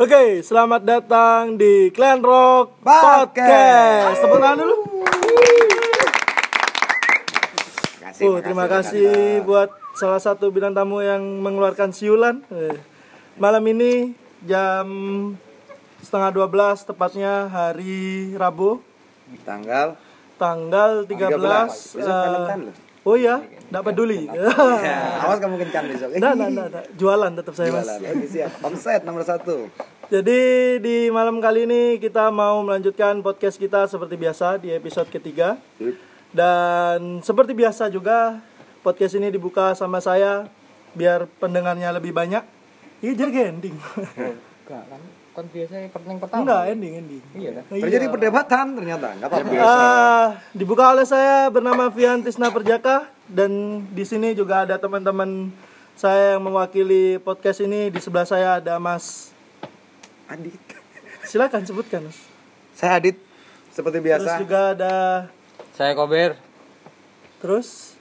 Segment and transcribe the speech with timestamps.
[0.00, 4.24] Oke, selamat datang di Clan Rock Podcast.
[4.24, 4.76] Tepuk tangan dulu.
[8.00, 12.40] Kasih, Oh, terima kasih buat salah satu bintang tamu yang mengeluarkan siulan.
[12.48, 12.80] Eh,
[13.36, 14.16] Malam ini
[14.48, 14.88] jam
[16.00, 18.80] setengah 12 tepatnya hari Rabu
[19.44, 20.00] Tanggal
[20.40, 21.36] tanggal 13.
[21.36, 22.00] 13.
[22.00, 22.72] Besok eh,
[23.04, 24.28] oh iya, enggak peduli.
[24.28, 24.48] Ya,
[25.28, 26.08] awas kamu kencan besok.
[26.16, 26.84] Nah, nah, nah, nah.
[26.96, 27.84] jualan tetap saya mas.
[27.84, 28.00] Jualan.
[28.16, 28.50] Oke, siap.
[28.64, 29.68] Omset nomor satu.
[30.10, 30.40] Jadi
[30.82, 35.54] di malam kali ini kita mau melanjutkan podcast kita seperti biasa di episode ketiga
[36.34, 38.42] dan seperti biasa juga
[38.82, 40.50] podcast ini dibuka sama saya
[40.98, 42.42] biar pendengarnya lebih banyak.
[42.98, 43.76] Iya jadi kayak ending.
[44.66, 46.40] Enggak kan kan biasanya pertanyaan pertama.
[46.42, 47.24] Enggak ending ending.
[47.30, 47.64] Iya kan?
[47.70, 49.06] Terjadi perdebatan ternyata.
[49.14, 49.62] Enggak apa-apa.
[49.62, 55.54] Ah, dibuka oleh saya bernama Vian Tisna Perjaka dan di sini juga ada teman-teman
[55.94, 59.38] saya yang mewakili podcast ini di sebelah saya ada Mas.
[60.30, 60.54] Adit.
[61.26, 62.06] Silakan sebutkan.
[62.06, 62.16] Mas.
[62.72, 63.18] Saya Adit.
[63.70, 64.30] Seperti Terus biasa.
[64.38, 64.94] juga ada
[65.72, 66.34] Saya Kober.
[67.40, 67.96] terus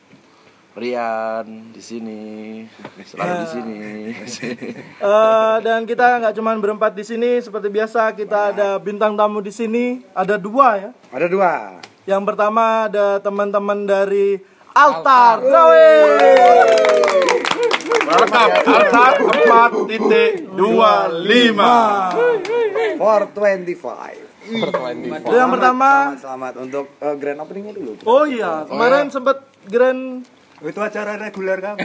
[0.76, 2.20] Rian di sini
[3.02, 3.78] selalu di sini
[5.00, 9.50] Eh, dan kita nggak cuman berempat di sini seperti biasa kita ada bintang tamu di
[9.50, 10.90] sini ada dua ya.
[11.10, 11.52] Ada dua.
[12.04, 14.38] Yang pertama ada teman-teman dari
[14.72, 17.39] Altar Drawing.
[18.10, 22.10] Lengkap altar empat titik dua lima
[22.98, 24.50] 425.
[24.50, 26.18] Itu yang pertama.
[26.18, 27.92] Selamat, selamat untuk eh, grand openingnya dulu.
[28.10, 30.26] Oh iya, kemarin sempat grand
[30.60, 31.80] Itu acara reguler kamu.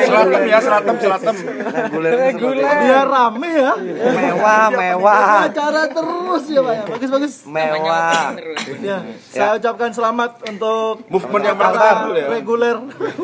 [0.00, 2.12] selatem ya selatem selatem reguler.
[2.30, 2.62] reguler.
[2.62, 3.74] biar rame ya.
[4.10, 5.50] Mewah, mewah.
[5.50, 6.84] Acara terus ya Pak ya.
[6.86, 7.34] Bagus bagus.
[7.46, 8.28] Mewah.
[8.80, 8.98] Ya,
[9.30, 12.76] saya ucapkan selamat untuk movement yang pertama ya reguler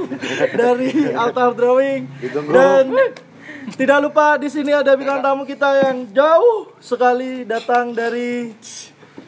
[0.61, 2.51] dari Altar Drawing Ditunggu.
[2.51, 2.85] dan
[3.79, 8.55] tidak lupa di sini ada bintang tamu kita yang jauh sekali datang dari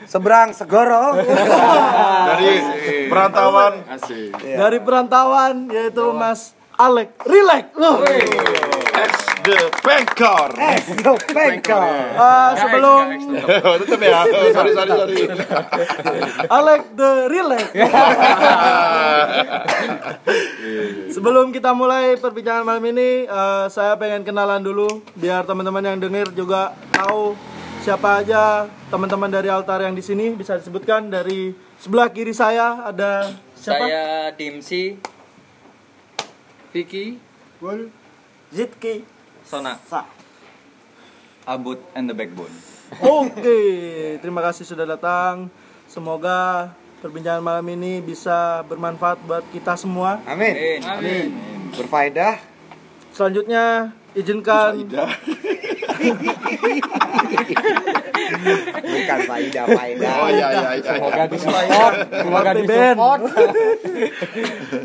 [0.08, 1.20] Seberang Segoro.
[2.32, 2.52] dari
[3.12, 3.84] perantauan
[4.40, 7.76] dari perantauan yaitu Mas Alek Rilek.
[7.76, 8.00] Loh.
[9.44, 11.84] the Bangkor Eh, Go Bangkok.
[12.16, 13.04] Ah, sebelum
[13.84, 15.28] tetep ya sorry sorry sorry
[16.48, 17.68] Alek the Rilek.
[21.08, 26.32] Sebelum kita mulai perbincangan malam ini, eh, saya pengen kenalan dulu biar teman-teman yang denger
[26.32, 27.34] juga tahu
[27.88, 33.32] siapa aja teman-teman dari altar yang di sini bisa disebutkan dari sebelah kiri saya ada
[33.56, 33.80] siapa?
[33.80, 35.00] Saya Dimsi
[36.68, 37.16] Vicky
[38.52, 39.08] Zitki.
[39.40, 40.04] Sona Sa.
[41.48, 42.52] Abut and the Backbone
[43.00, 43.56] Oke,
[44.20, 45.48] terima kasih sudah datang.
[45.88, 46.68] Semoga
[47.00, 50.20] perbincangan malam ini bisa bermanfaat buat kita semua.
[50.28, 50.84] Amin.
[50.84, 51.32] Amin
[51.72, 52.36] Berfaedah.
[53.16, 54.76] Selanjutnya izinkan
[58.78, 60.12] Bukan faidah, faidah.
[60.20, 62.64] oh iya iya iya Semoga disupport, semoga BBN.
[62.64, 63.20] disupport.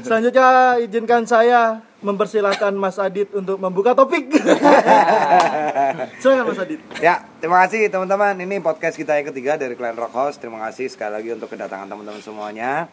[0.04, 0.48] Selanjutnya
[0.80, 1.62] izinkan saya
[2.04, 4.28] mempersilahkan Mas Adit untuk membuka topik.
[6.22, 6.80] Silakan Mas Adit.
[7.00, 8.36] Ya, terima kasih teman-teman.
[8.36, 10.36] Ini podcast kita yang ketiga dari Clan Rock House.
[10.36, 12.92] Terima kasih sekali lagi untuk kedatangan teman-teman semuanya.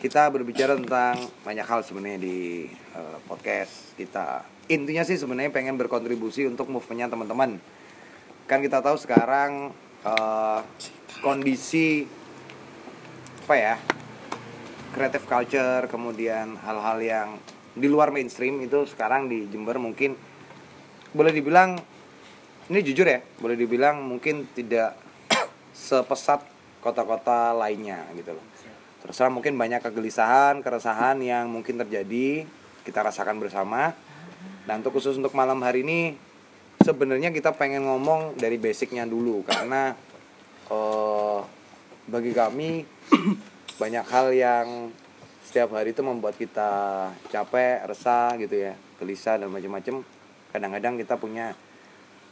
[0.00, 4.59] Kita berbicara tentang banyak hal sebenarnya di eh, podcast kita.
[4.70, 7.58] Intinya sih sebenarnya pengen berkontribusi untuk movementnya teman-teman.
[8.46, 9.74] Kan kita tahu sekarang
[10.06, 10.60] eh,
[11.26, 12.06] kondisi
[13.50, 13.76] apa ya
[14.94, 17.28] creative culture kemudian hal-hal yang
[17.74, 20.14] di luar mainstream itu sekarang di Jember mungkin
[21.10, 21.74] boleh dibilang
[22.70, 24.94] ini jujur ya boleh dibilang mungkin tidak
[25.74, 26.46] sepesat
[26.78, 28.46] kota-kota lainnya gitu loh
[29.02, 32.46] terus mungkin banyak kegelisahan keresahan yang mungkin terjadi
[32.86, 33.98] kita rasakan bersama
[34.68, 36.16] dan untuk khusus untuk malam hari ini
[36.80, 39.92] sebenarnya kita pengen ngomong dari basicnya dulu karena
[40.72, 41.40] eh,
[42.08, 42.84] bagi kami
[43.80, 44.66] banyak hal yang
[45.50, 46.70] setiap hari itu membuat kita
[47.26, 50.06] capek, resah gitu ya, gelisah dan macam-macam.
[50.54, 51.58] Kadang-kadang kita punya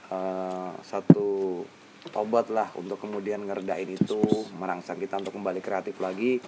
[0.06, 1.66] eh, satu
[2.14, 4.22] obat lah untuk kemudian ngerdain itu,
[4.54, 6.38] merangsang kita untuk kembali kreatif lagi.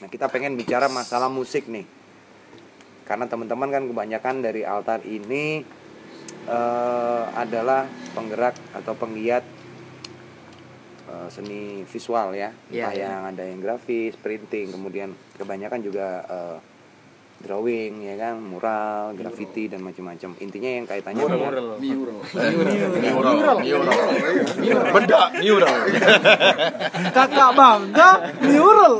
[0.00, 1.84] Nah, kita pengen bicara masalah musik nih.
[3.06, 5.62] Karena teman-teman kan kebanyakan dari altar ini
[6.50, 9.46] eh, adalah penggerak atau penggiat
[11.06, 13.06] eh, seni visual ya, Iya, entah iya.
[13.14, 16.58] yang ada yang grafis, printing, kemudian kebanyakan juga eh,
[17.36, 21.68] drawing ya kan mural graffiti dan macam-macam intinya yang kaitannya dengan Mural.
[23.14, 23.56] Mural.
[24.90, 25.76] Benda mural.
[27.12, 28.10] Kakak bangga
[28.42, 28.94] mural.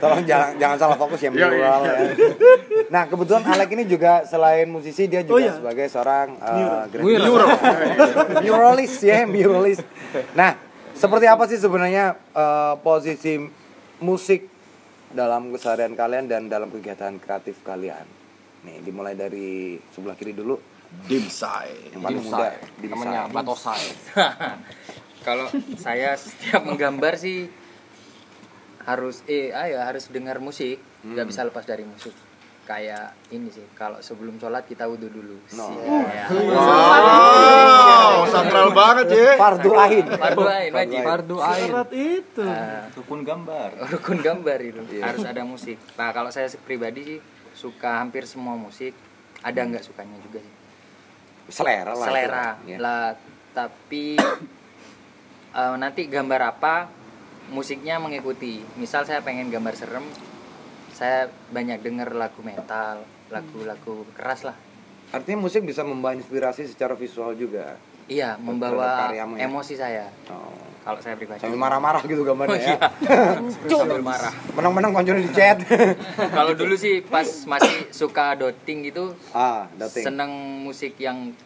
[0.00, 1.94] tolong jangan jangan salah fokus ya mural ya.
[2.90, 5.54] Nah kebetulan Alek ini juga selain musisi dia juga Oh, iya.
[5.54, 7.30] sebagai seorang uh, graffiti
[8.44, 9.78] muralis ya muralis.
[10.34, 10.58] Nah
[10.92, 13.38] seperti apa sih sebenarnya uh, posisi
[14.02, 14.49] musik
[15.10, 18.06] dalam keseharian kalian dan dalam kegiatan kreatif kalian?
[18.66, 20.60] Nih dimulai dari sebelah kiri dulu
[21.06, 21.94] Dimsai.
[21.94, 22.50] yang paling muda
[22.82, 23.34] namanya Dimsai.
[23.34, 23.84] Batosai
[25.26, 25.46] Kalau
[25.76, 27.46] saya setiap menggambar sih
[28.88, 32.16] harus eh ayo harus dengar musik, nggak bisa lepas dari musik.
[32.70, 35.42] Kayak ini sih, kalau sebelum sholat kita wudhu dulu.
[35.58, 35.74] No.
[35.74, 36.30] Iya.
[36.30, 39.34] Wow, sakral banget ya.
[39.34, 40.06] Fardu ain.
[40.06, 41.02] Fardu ain, wajib.
[41.02, 42.46] Fardu Ain Syarat itu.
[42.46, 43.70] Nah, Rukun gambar.
[43.90, 45.82] rukun gambar itu harus ada musik.
[45.98, 47.18] Nah kalau saya pribadi sih
[47.58, 48.94] suka hampir semua musik.
[49.42, 50.54] Ada nggak sukanya juga sih.
[51.50, 52.06] Selera lah.
[52.06, 52.70] Selera itu.
[52.70, 52.78] Ya.
[52.78, 53.06] lah.
[53.50, 54.14] Tapi
[55.58, 56.86] eh, nanti gambar apa
[57.50, 58.62] musiknya mengikuti.
[58.78, 60.06] Misal saya pengen gambar serem,
[61.00, 63.00] saya banyak denger lagu metal,
[63.32, 64.56] lagu-lagu keras lah.
[65.16, 67.80] Artinya musik bisa membawa inspirasi secara visual juga.
[68.04, 69.24] Iya, membawa ya?
[69.24, 70.12] emosi saya.
[70.28, 70.52] Oh.
[70.80, 71.44] Kalau saya pribadi.
[71.44, 72.64] Sambil marah-marah gitu Oh, gambarnya ya.
[72.72, 72.78] iya.
[73.80, 74.32] Sambil marah.
[74.56, 75.60] Menang-menang konconya di chat.
[76.36, 80.04] Kalau dulu sih pas masih suka doting gitu, ah, dating.
[80.08, 80.32] seneng
[80.64, 81.36] musik yang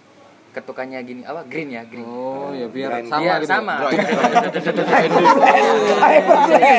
[0.54, 3.10] ketukannya gini apa green ya green oh ya biar Grind.
[3.10, 3.74] sama Iya, gitu sama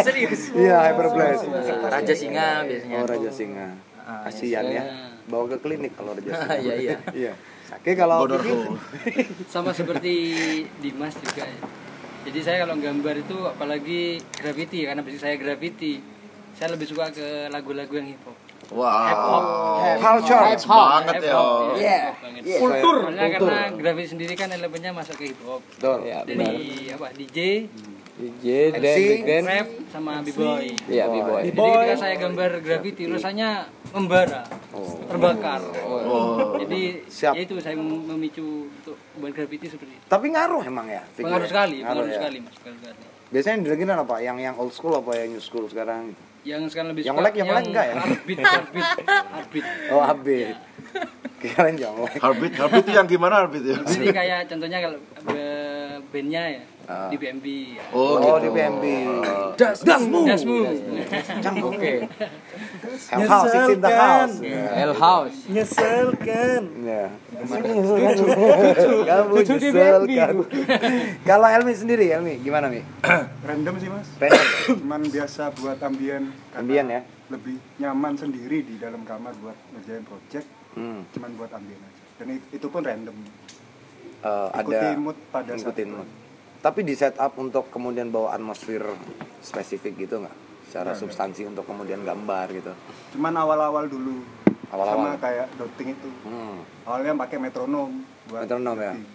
[0.01, 1.43] serius Iya, hyperblast.
[1.85, 3.67] raja singa biasanya Oh, Raja Singa.
[3.99, 4.83] Ah, Kasihan ya.
[5.25, 6.55] Bawa ke klinik kalau Raja Singa.
[6.57, 6.97] Iya, iya.
[7.11, 7.33] Iya.
[7.75, 8.29] Oke, kalau
[9.53, 10.13] sama seperti
[10.79, 11.59] Dimas juga ya.
[12.25, 14.01] Jadi saya kalau gambar itu apalagi
[14.31, 16.01] graffiti karena basic saya graffiti.
[16.55, 18.37] Saya lebih suka ke lagu-lagu yang hip hop.
[18.73, 19.99] Wow.
[20.01, 20.41] culture.
[20.57, 22.13] Banget ya.
[22.57, 22.95] Kultur.
[23.09, 25.61] Soalnya karena graffiti sendiri kan elemennya masuk ke hip hop.
[25.77, 25.97] Betul.
[26.05, 26.49] Jadi
[26.93, 27.37] apa DJ,
[28.15, 30.65] DJ MC, dan big band rap sama b-boy.
[30.87, 33.49] iya b-boy Jadi ketika saya gambar graffiti rasanya
[33.91, 34.41] membara,
[35.11, 35.61] terbakar.
[35.83, 36.55] Oh.
[36.63, 37.33] Jadi Siap.
[37.35, 40.05] ya itu saya memicu untuk buat graffiti seperti itu.
[40.07, 41.03] Tapi ngaruh emang ya?
[41.13, 41.51] Pengaruh ya?
[41.51, 42.17] sekali, Ngaruh pengaruh ya?
[42.17, 42.99] sekali mas, pengaruh sekali.
[43.25, 44.15] Biasanya didengerin apa?
[44.21, 46.15] Yang yang old school apa yang new school sekarang?
[46.45, 47.93] Yang sekarang lebih Yang suka melek, yang melek enggak ya?
[47.97, 48.87] Heartbeat, heartbeat,
[49.33, 49.65] heartbeat.
[49.89, 50.55] Oh, upbeat.
[51.35, 52.13] Kirain jonglek.
[52.17, 53.77] Heartbeat, heartbeat itu yang gimana heartbeat ya?
[53.83, 54.97] Jadi kayak contohnya kalau
[55.33, 57.09] eh, bandnya ya Ah.
[57.09, 57.45] di BMB.
[57.73, 57.83] Ya.
[57.89, 58.45] Oh, Oh, gitu.
[58.45, 58.85] di PMB.
[59.57, 60.21] Dasmu.
[61.65, 61.93] Oke.
[63.09, 64.37] Hell House, it's in the house.
[64.69, 66.61] L House Nyeselkan.
[67.45, 67.61] Ya.
[69.05, 70.35] Kamu nyeselkan.
[71.29, 72.81] Kalau Elmi sendiri, Elmi gimana Mi?
[73.41, 74.45] random sih mas Random.
[74.81, 77.01] cuman biasa buat ambien Ambien ya?
[77.25, 81.07] lebih nyaman sendiri di dalam kamar buat ngerjain project Hmm.
[81.09, 83.15] cuman buat ambien aja dan it- itu pun random
[84.19, 86.09] Eh, Ikuti ada mood pada saat mood.
[86.59, 88.81] Tapi di setup untuk kemudian bawa atmosfer
[89.39, 90.33] spesifik gitu nggak?
[90.65, 92.73] Secara Nggak, substansi untuk kemudian gambar gitu.
[93.13, 94.19] cuman awal-awal dulu
[94.75, 94.95] Awal-awal.
[95.07, 96.59] sama kayak doting itu Hmm.
[96.83, 97.89] awalnya pakai metronom
[98.27, 98.93] buat Metronom ya?
[98.93, 99.05] doting.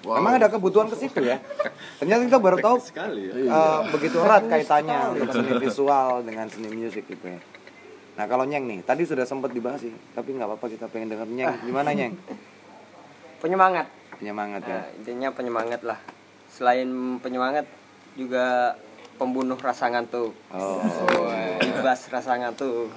[0.00, 0.16] Wow.
[0.16, 1.36] Emang ada kebutuhan ke situ ya?
[2.00, 7.26] Ternyata kita baru tahu eh, begitu erat kaitannya untuk seni visual dengan seni musik gitu
[7.28, 7.36] ya.
[8.16, 11.28] Nah kalau Nyeng nih, tadi sudah sempat dibahas sih, tapi nggak apa-apa kita pengen denger
[11.28, 11.52] Nyeng.
[11.62, 12.16] Gimana Nyeng?
[13.40, 13.86] penyemangat
[14.16, 14.78] Penyemangat ya.
[14.78, 15.96] Nah, intinya penyemangat lah
[16.48, 16.88] selain
[17.18, 17.64] penyemangat
[18.12, 18.76] juga
[19.20, 20.80] pembunuh rasa ngantuk Oh.
[21.60, 22.88] bebas rasa ngantuk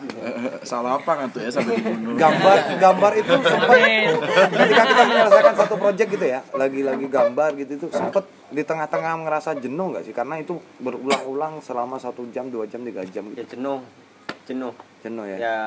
[0.63, 2.15] Salah apa tuh ya sampai dibunuh?
[2.15, 3.79] Gambar gambar itu sempat
[4.55, 9.59] ketika kita menyelesaikan satu project gitu ya, lagi-lagi gambar gitu itu sempat di tengah-tengah ngerasa
[9.59, 10.15] jenuh nggak sih?
[10.15, 13.59] Karena itu berulang-ulang selama satu jam, dua jam, tiga jam ya gitu.
[13.59, 13.83] jenuh
[14.47, 15.37] jenuh Jenuh ya.
[15.37, 15.57] ya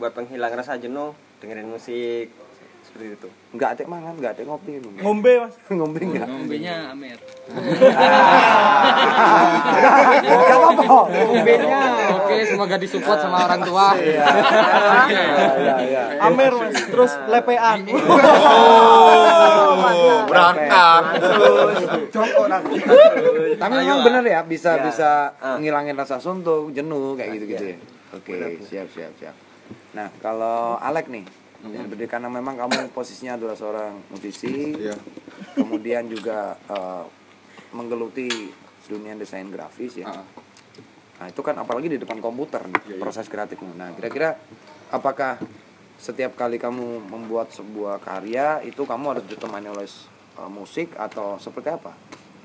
[0.00, 1.12] buat penghilang rasa jenuh
[1.44, 2.32] dengerin musik
[2.88, 4.92] seperti itu Nggak ada mangan, nggak ada ngopi gitu.
[5.00, 5.56] Ngombe mas.
[5.72, 6.28] Ngombe nggak?
[6.28, 7.16] Ngombenya Amer.
[10.20, 10.84] Nggak apa-apa.
[11.08, 11.80] Ngombenya.
[12.12, 14.20] oke semoga disupport sama orang tua Iya,
[15.08, 15.24] iya,
[15.80, 16.02] iya.
[16.20, 16.76] Amer mas.
[16.76, 17.88] Terus lepean.
[17.88, 17.96] Oh,
[20.28, 21.02] berangkat.
[23.56, 27.76] Tapi memang bener ya bisa bisa ngilangin rasa suntuk, jenuh kayak gitu-gitu ya.
[28.12, 29.48] Oke, siap siap siap.
[29.96, 31.24] Nah, kalau Alek nih,
[31.60, 34.94] berdiri karena memang kamu posisinya adalah seorang musisi, Iya.
[35.54, 37.04] kemudian juga eh,
[37.70, 38.50] menggeluti
[38.86, 40.08] dunia desain grafis ya.
[40.08, 40.24] Ah.
[41.18, 43.74] Nah, itu kan apalagi di depan komputer nih, proses kreatifmu.
[43.74, 44.38] Nah, kira-kira
[44.88, 45.36] apakah
[45.98, 49.84] setiap kali kamu membuat sebuah karya itu kamu harus ditemani oleh
[50.38, 51.92] eh, musik atau seperti apa?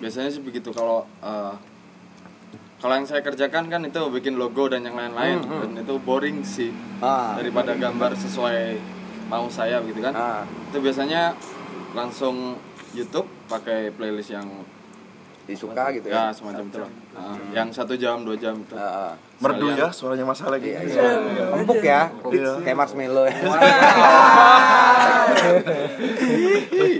[0.01, 1.53] Biasanya sih begitu kalau eh,
[2.81, 6.73] kalau yang saya kerjakan kan itu bikin logo dan yang lain-lain dan itu boring sih
[6.99, 7.39] Ah.
[7.39, 8.59] daripada gambar sesuai
[9.25, 10.41] mau saya gitu kan Ah.
[10.69, 11.33] itu biasanya
[11.93, 12.57] langsung
[12.93, 14.47] YouTube pakai playlist yang
[15.43, 16.31] disuka gitu ya ya.
[16.31, 19.13] semacam itu lah Ah, yang satu jam dua jam itu Ah, ah.
[19.37, 20.71] Merdu ya suaranya Mas lagi.
[20.71, 21.45] Iya, iya.
[21.53, 22.09] Empuk ya,
[22.63, 23.37] kayak marshmallow ya.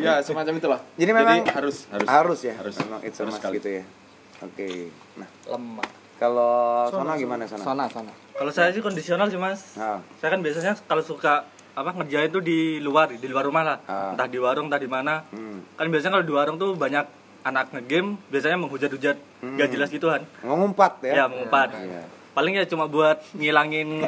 [0.04, 3.70] ya semacam itulah Jadi memang harus harus harus ya, harus memang it's a harus gitu
[3.80, 3.84] ya.
[4.44, 4.92] Oke.
[5.16, 5.88] Nah, lemah
[6.20, 7.64] kalau Sona gimana Sona?
[7.64, 8.14] Sona, sona.
[8.36, 9.80] Kalau saya sih kondisional sih mas.
[9.80, 9.98] Ah.
[10.20, 13.78] Saya kan biasanya kalau suka apa ngerjain tuh di luar, di luar rumah lah.
[13.90, 14.14] Ah.
[14.14, 15.26] Entah di warung, entah di mana.
[15.34, 15.66] Hmm.
[15.74, 17.06] Kan biasanya kalau di warung tuh banyak
[17.44, 20.24] anak ngegame, biasanya menghujat-hujat, nggak jelas gitu kan.
[20.46, 21.14] Ngumpat ya.
[21.14, 21.76] Ya, mengumpat.
[21.76, 22.04] Iya.
[22.34, 24.02] Paling ya cuma buat ngilangin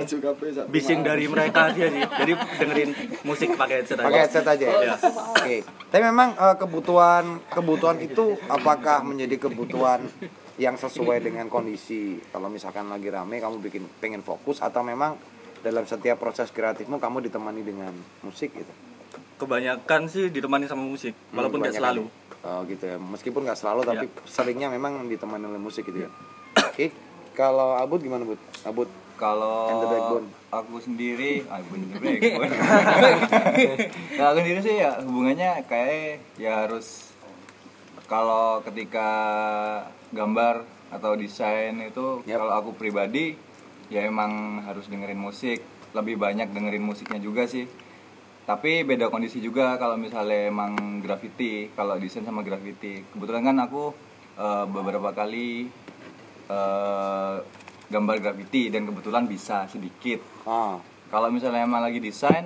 [0.74, 2.01] bising dari mereka aja sih.
[2.01, 2.91] Jadi dengerin
[3.22, 4.07] musik pakai headset aja.
[4.10, 4.77] Pakai headset aja ya.
[4.81, 4.95] Iya.
[5.38, 5.57] Oke.
[5.93, 10.10] Tapi memang eh, kebutuhan kebutuhan itu apakah menjadi kebutuhan
[10.57, 12.17] yang sesuai dengan kondisi?
[12.34, 15.13] Kalau misalkan lagi rame kamu bikin pengen fokus atau memang
[15.65, 18.69] dalam setiap proses kreatifmu kamu ditemani dengan musik gitu?
[19.41, 22.05] Kebanyakan sih ditemani sama musik, walaupun nggak selalu.
[22.05, 22.45] ya?
[22.45, 23.01] Oh gitu ya.
[23.01, 26.10] Meskipun nggak selalu tapi seringnya memang ditemani oleh musik gitu ya.
[26.62, 26.93] Oke.
[27.34, 28.39] Kalau Abud gimana Bud?
[28.63, 29.72] Abud Kalau
[30.51, 32.51] aku sendiri, aku the backbone.
[34.12, 37.15] Kalau aku sendiri sih ya hubungannya kayak ya harus
[38.12, 39.07] kalau ketika
[40.12, 42.43] gambar atau desain itu Yap.
[42.43, 43.39] kalau aku pribadi
[43.89, 45.61] ya emang harus dengerin musik,
[45.95, 47.65] lebih banyak dengerin musiknya juga sih.
[48.45, 53.01] Tapi beda kondisi juga kalau misalnya emang graffiti, kalau desain sama graffiti.
[53.09, 53.89] Kebetulan kan aku
[54.37, 55.65] eh, beberapa kali
[56.45, 57.35] eh,
[57.89, 60.21] gambar graffiti dan kebetulan bisa sedikit.
[60.45, 60.77] ah
[61.09, 62.45] Kalau misalnya emang lagi desain,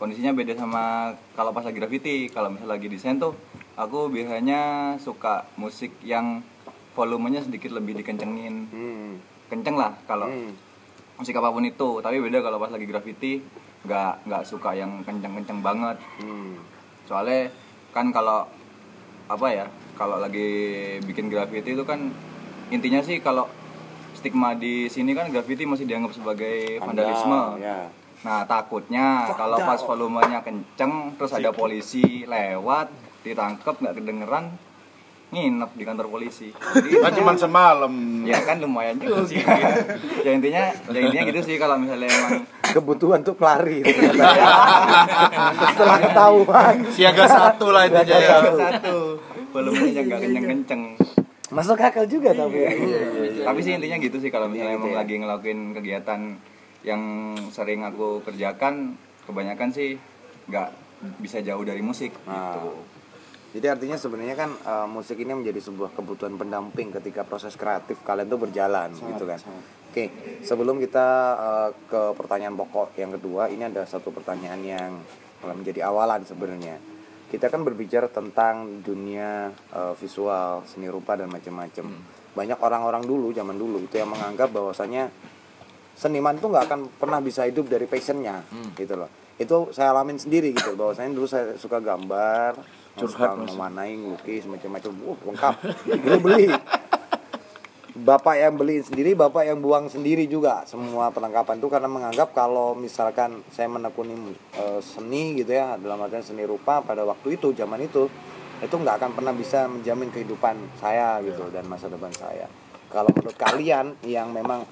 [0.00, 2.32] kondisinya beda sama kalau pas lagi graffiti.
[2.32, 3.36] Kalau misalnya lagi desain tuh,
[3.76, 6.40] aku biasanya suka musik yang
[6.96, 8.54] volumenya sedikit lebih dikencengin.
[8.68, 9.31] hmm.
[9.52, 10.56] Kenceng lah kalau Hmm.
[11.20, 12.00] musik apa pun itu.
[12.00, 13.44] Tapi beda kalau pas lagi graffiti,
[13.84, 16.00] nggak nggak suka yang kenceng-kenceng banget.
[16.24, 16.56] Hmm.
[17.04, 17.52] Soalnya
[17.92, 18.48] kan kalau
[19.28, 20.48] apa ya, kalau lagi
[21.04, 22.08] bikin graffiti itu kan
[22.72, 23.44] intinya sih kalau
[24.16, 27.60] stigma di sini kan graffiti masih dianggap sebagai vandalisme.
[27.60, 27.92] Ya.
[28.24, 32.88] Nah takutnya kalau pas volumenya kenceng terus ada polisi lewat
[33.20, 34.56] ditangkap nggak kedengeran
[35.32, 36.52] nginep di kantor polisi.
[36.76, 37.92] Jadi, Kan cuma semalam.
[38.22, 39.40] ya kan lumayan juga sih.
[40.20, 44.48] ya intinya ya intinya gitu sih kalau misalnya emang Kebutuhan tuh pelari ternyata ya.
[45.66, 46.74] Setelah ketahuan.
[46.86, 48.28] Siaga satu lah itu Siaga ya.
[48.38, 48.56] satu.
[48.56, 48.96] satu
[49.50, 50.82] volumenya nggak kenceng-kenceng.
[51.48, 52.64] Masuk akal juga tapi.
[53.38, 54.98] Tapi sih intinya gitu sih kalau misalnya Iya, gitu emang ya.
[54.98, 56.20] lagi ngelakuin kegiatan
[56.82, 57.02] yang
[57.48, 60.00] sering aku kerjakan kebanyakan sih
[60.44, 60.68] nggak
[61.18, 62.56] bisa jauh dari musik Nah.
[62.56, 62.72] gitu.
[63.52, 68.28] Jadi artinya sebenarnya kan eh, musik ini menjadi sebuah kebutuhan pendamping ketika proses kreatif kalian
[68.28, 69.40] tuh berjalan gitu kan.
[69.92, 70.08] Oke,
[70.40, 71.06] sebelum kita
[71.36, 74.90] eh, ke pertanyaan pokok yang kedua, ini ada satu pertanyaan yang
[75.44, 76.80] menjadi awalan sebenarnya.
[77.28, 81.92] Kita kan berbicara tentang dunia eh, visual, seni rupa dan macam-macam.
[82.32, 85.12] Banyak orang-orang dulu zaman dulu itu yang menganggap bahwasanya
[85.92, 88.40] seniman tuh nggak akan pernah bisa hidup dari passionnya
[88.80, 92.56] gitu loh itu saya alamin sendiri gitu bahwasanya dulu saya suka gambar
[92.96, 94.92] suka mewarnai lukis macam-macam.
[95.00, 95.54] Uh, lengkap.
[96.04, 96.46] Dulu beli.
[97.92, 100.64] Bapak yang beli sendiri bapak yang buang sendiri juga.
[100.64, 106.24] Semua perlengkapan itu karena menganggap kalau misalkan saya menekuni eh, seni gitu ya dalam artian
[106.24, 108.08] seni rupa pada waktu itu zaman itu
[108.64, 112.48] itu nggak akan pernah bisa menjamin kehidupan saya gitu dan masa depan saya.
[112.88, 114.64] Kalau menurut kalian yang memang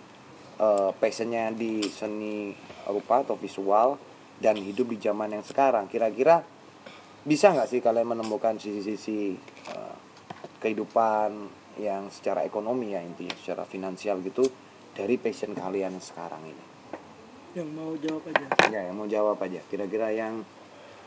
[0.57, 2.57] eh, passionnya di seni
[2.89, 4.01] rupa atau visual
[4.41, 6.41] dan hidup di zaman yang sekarang kira-kira
[7.25, 9.37] bisa nggak sih kalian menemukan sisi-sisi
[9.69, 9.97] eh,
[10.61, 11.31] kehidupan
[11.81, 14.45] yang secara ekonomi ya intinya secara finansial gitu
[14.97, 16.65] dari passion kalian sekarang ini?
[17.57, 18.45] Yang mau jawab aja.
[18.71, 19.61] ya yang mau jawab aja.
[19.67, 20.45] Kira-kira yang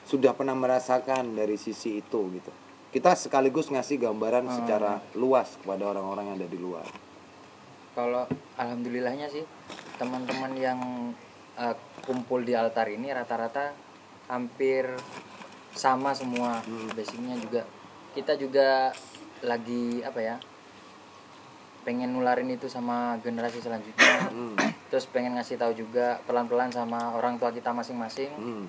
[0.03, 2.51] sudah pernah merasakan dari sisi itu gitu.
[2.93, 6.85] Kita sekaligus ngasih gambaran secara luas kepada orang-orang yang ada di luar.
[7.93, 8.25] Kalau
[8.57, 9.45] alhamdulillahnya sih
[9.97, 10.79] teman-teman yang
[11.57, 13.73] eh, kumpul di altar ini rata-rata
[14.29, 14.89] hampir
[15.73, 16.61] sama semua.
[16.93, 17.61] Basicnya juga
[18.13, 18.93] kita juga
[19.43, 20.35] lagi apa ya
[21.83, 24.31] pengen nularin itu sama generasi selanjutnya.
[24.87, 28.31] Terus pengen ngasih tahu juga pelan-pelan sama orang tua kita masing-masing.
[28.39, 28.65] Hmm.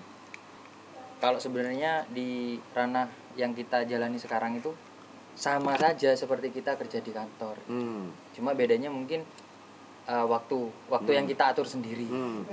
[1.23, 4.77] kalau sebenarnya di ranah yang kita jalani sekarang itu
[5.33, 7.57] sama saja seperti kita kerja di kantor.
[7.65, 8.13] Hmm.
[8.37, 9.25] cuma bedanya mungkin
[10.07, 12.45] uh, waktu waktu yang kita atur sendiri Hmm.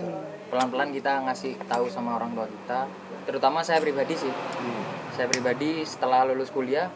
[0.48, 2.80] pelan-pelan kita ngasih tahu sama orang tua kita
[3.24, 4.84] terutama saya pribadi sih Hmm.
[5.12, 6.88] saya pribadi setelah lulus kuliah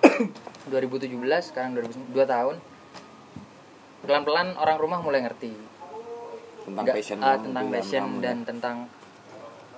[0.70, 1.12] 2017
[1.44, 2.56] sekarang 2002 tahun
[4.02, 5.50] pelan-pelan orang rumah mulai ngerti
[6.62, 8.44] tentang Nggak- passion kamu tentang passion dan ya.
[8.44, 8.76] tentang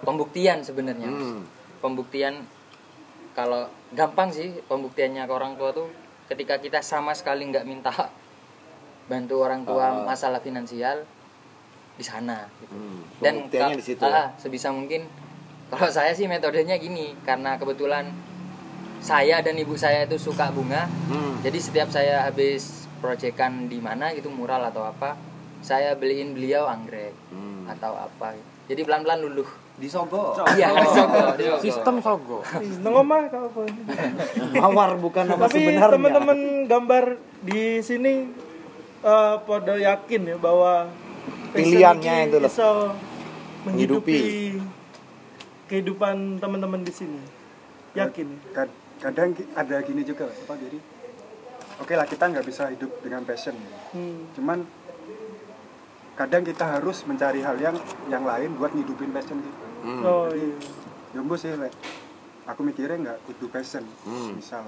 [0.00, 1.08] pembuktian sebenarnya.
[1.08, 1.42] Hmm.
[1.78, 2.42] pembuktian
[3.32, 5.87] kalau gampang sih pembuktiannya ke orang tua tuh
[6.26, 7.94] ketika kita sama sekali nggak minta
[9.09, 10.05] bantu orang tua Ah.
[10.05, 11.03] masalah finansial
[11.95, 12.71] di sana gitu.
[12.71, 14.38] Hmm, dan di situ ah, ya.
[14.38, 15.09] sebisa mungkin
[15.73, 18.12] kalau saya sih metodenya gini karena kebetulan
[18.99, 21.41] saya dan ibu saya itu suka bunga Hmm.
[21.41, 25.17] jadi setiap saya habis proyekan di mana gitu mural atau apa
[25.59, 27.67] saya beliin beliau anggrek Hmm.
[27.67, 31.62] atau apa jadi pelan-pelan luluh di Sogo iya di Sogo, di Sogo.
[31.62, 32.38] Sistem Sogo.
[32.83, 33.62] Nengomah kau apa?
[34.53, 37.05] mawar bukan nama Tapi sebenarnya teman-teman gambar
[37.41, 38.27] di sini
[39.00, 40.90] eh, pada yakin ya bahwa
[41.50, 42.47] Pilihannya itu loh.
[42.47, 42.69] bisa
[43.64, 44.21] menghidupi
[45.67, 47.21] kehidupan teman-teman di sini.
[47.95, 48.38] Yakin ya?
[48.55, 50.78] Kad- kadang ada gini juga apa jadi
[51.78, 53.55] oke lah kita nggak bisa hidup dengan passion
[53.88, 54.26] Hmm.
[54.35, 54.67] cuman
[56.14, 57.78] kadang kita harus mencari hal yang
[58.09, 60.02] yang lain buat ngidupin passion kita Hmm.
[60.02, 60.59] Oh iya.
[61.14, 61.71] jumbo sih Lek.
[62.45, 64.35] aku mikirnya nggak kudu passion Hmm.
[64.35, 64.67] misal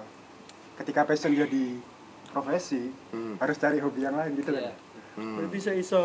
[0.79, 1.83] ketika passion jadi
[2.31, 3.35] profesi Hmm.
[3.37, 4.61] harus cari hobi yang lain gitu Iya.
[4.65, 4.73] kan
[5.13, 5.37] Hmm.
[5.49, 5.99] Bisa iso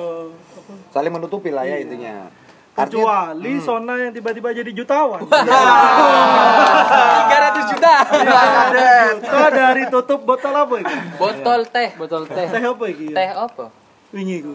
[0.51, 0.71] apa?
[0.91, 2.27] saling menutupi lah ya intinya
[2.75, 5.23] Artinya- Kecuali Sona yang tiba-tiba jadi jutawan.
[5.23, 7.93] 300 juta
[9.15, 10.93] Juta dari tutup botol apa itu?
[11.15, 12.45] botol teh Botol teh.
[12.45, 13.05] Teh apa iki?
[13.09, 13.63] teh apa
[14.11, 14.53] Wingi ku.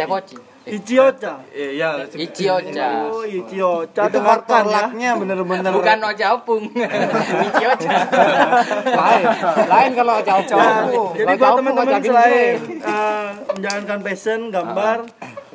[0.00, 1.40] Teh poci Ichiocha.
[1.56, 5.72] Iya, Ichiocha Oh, Ichiocha itu faktor laknya bener-bener.
[5.72, 6.68] Bukan ocha opung.
[7.48, 7.90] Ichiocha
[8.84, 9.24] Lain.
[9.66, 11.16] Lain kalau jauh-jauh.
[11.16, 14.98] Jadi buat teman-teman selain eh, menjalankan passion gambar,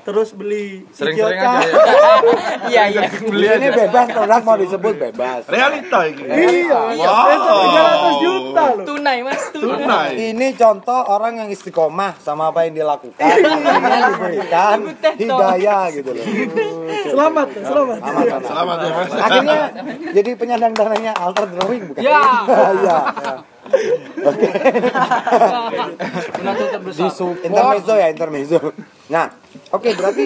[0.06, 1.82] terus beli Sering-sering aja ya.
[2.72, 3.02] iya iya
[3.52, 6.22] ini bebas produk mau disebut bebas realita ini.
[6.24, 7.26] Iya, Wow.
[7.28, 8.86] itu 300 juta loh.
[8.86, 10.10] tunai mas tunai Tunai.
[10.28, 13.74] ini contoh orang yang istiqomah sama apa yang dilakukan akhirnya
[14.08, 14.78] diberikan
[15.16, 16.26] hidayah gitu loh
[17.06, 17.98] Selamat, selamat.
[17.98, 18.42] selamat selamat.
[18.46, 19.12] Selamat ya, Mas.
[19.16, 19.60] akhirnya
[20.12, 22.22] jadi penyandang dananya alter drawing bukan Ya.
[22.76, 22.98] Iya.
[24.30, 24.48] Oke.
[27.42, 28.60] Intermezzo ya intermezzo.
[29.10, 29.30] Nah
[29.74, 30.24] oke berarti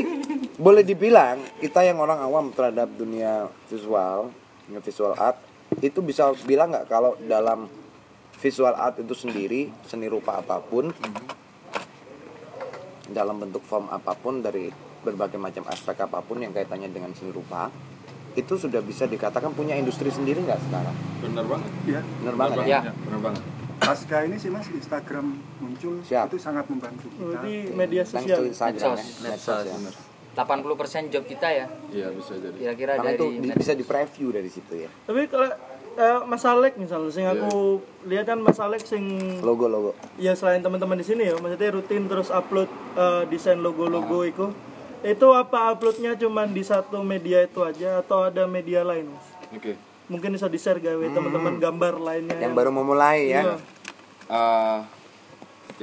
[0.60, 4.28] boleh dibilang kita yang orang awam terhadap dunia visual
[4.84, 5.40] visual art
[5.80, 7.72] itu bisa bilang nggak kalau dalam
[8.44, 10.92] visual art itu sendiri seni rupa apa pun
[13.10, 17.32] dalam bentuk form apa pun dari berbagai macam aspek apa pun yang kaitannya dengan seni
[17.34, 17.72] rupa
[18.40, 21.72] itu sudah bisa dikatakan punya industri sendiri nggak sekarang Bener banget.
[21.86, 22.94] ya benar banget ya Ya.
[22.98, 23.44] Bener banget.
[23.78, 25.26] pasca ini sih mas Instagram
[25.58, 26.28] muncul Siap.
[26.28, 28.44] itu sangat membantu kita Berarti media thanks sosial.
[28.46, 29.22] Instagram ya Medsos.
[29.22, 29.78] medsos ya
[30.32, 32.56] 80% job kita ya Iya bisa jadi.
[32.56, 35.50] kira-kira karena itu dari di- bisa di preview dari situ ya Tapi kalau
[35.92, 39.04] eh, Mas Alek misalnya, sing aku lihat kan Mas Alek sing
[39.42, 44.24] logo logo ya selain teman-teman di sini ya, maksudnya rutin terus upload eh, desain logo-logo
[44.24, 44.48] itu.
[45.00, 49.28] Itu apa uploadnya cuman di satu media itu aja atau ada media lain, Mas?
[49.56, 49.74] Oke.
[50.10, 52.36] Mungkin bisa di-share gawe teman-teman gambar lainnya.
[52.42, 53.56] yang baru memulai ya Iya.
[54.30, 54.80] Eh,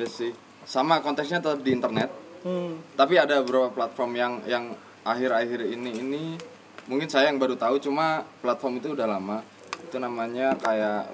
[0.03, 0.35] ya sih.
[0.67, 2.11] Sama konteksnya tetap di internet.
[2.43, 2.79] Hmm.
[2.99, 4.65] Tapi ada beberapa platform yang yang
[5.07, 6.23] akhir-akhir ini ini
[6.91, 9.43] mungkin saya yang baru tahu cuma platform itu udah lama.
[9.83, 11.11] Itu namanya kayak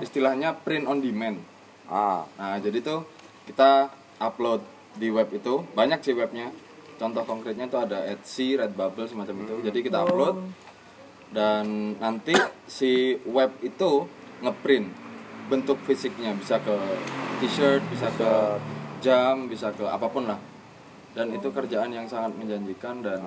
[0.00, 1.40] istilahnya print on demand.
[1.86, 3.06] ah Nah, jadi tuh
[3.46, 4.64] kita upload
[4.96, 6.50] di web itu, banyak sih webnya.
[6.96, 9.54] Contoh konkretnya tuh ada Etsy, Redbubble semacam itu.
[9.68, 10.36] Jadi kita upload
[11.30, 12.32] dan nanti
[12.64, 14.08] si web itu
[14.40, 14.88] ngeprint
[15.52, 16.32] bentuk fisiknya.
[16.36, 16.76] Bisa ke
[17.44, 18.30] t-shirt, bisa ke
[19.04, 20.40] jam, bisa ke apa pun lah.
[21.12, 23.20] Dan itu kerjaan yang sangat menjanjikan dan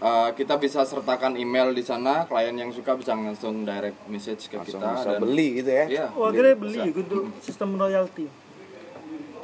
[0.00, 4.56] uh, kita bisa sertakan email di sana, klien yang suka bisa langsung direct message ke
[4.56, 5.84] langsung kita bisa dan beli gitu ya.
[5.84, 7.00] Iya, beli, akhirnya beli bisa.
[7.00, 8.26] untuk sistem royalti.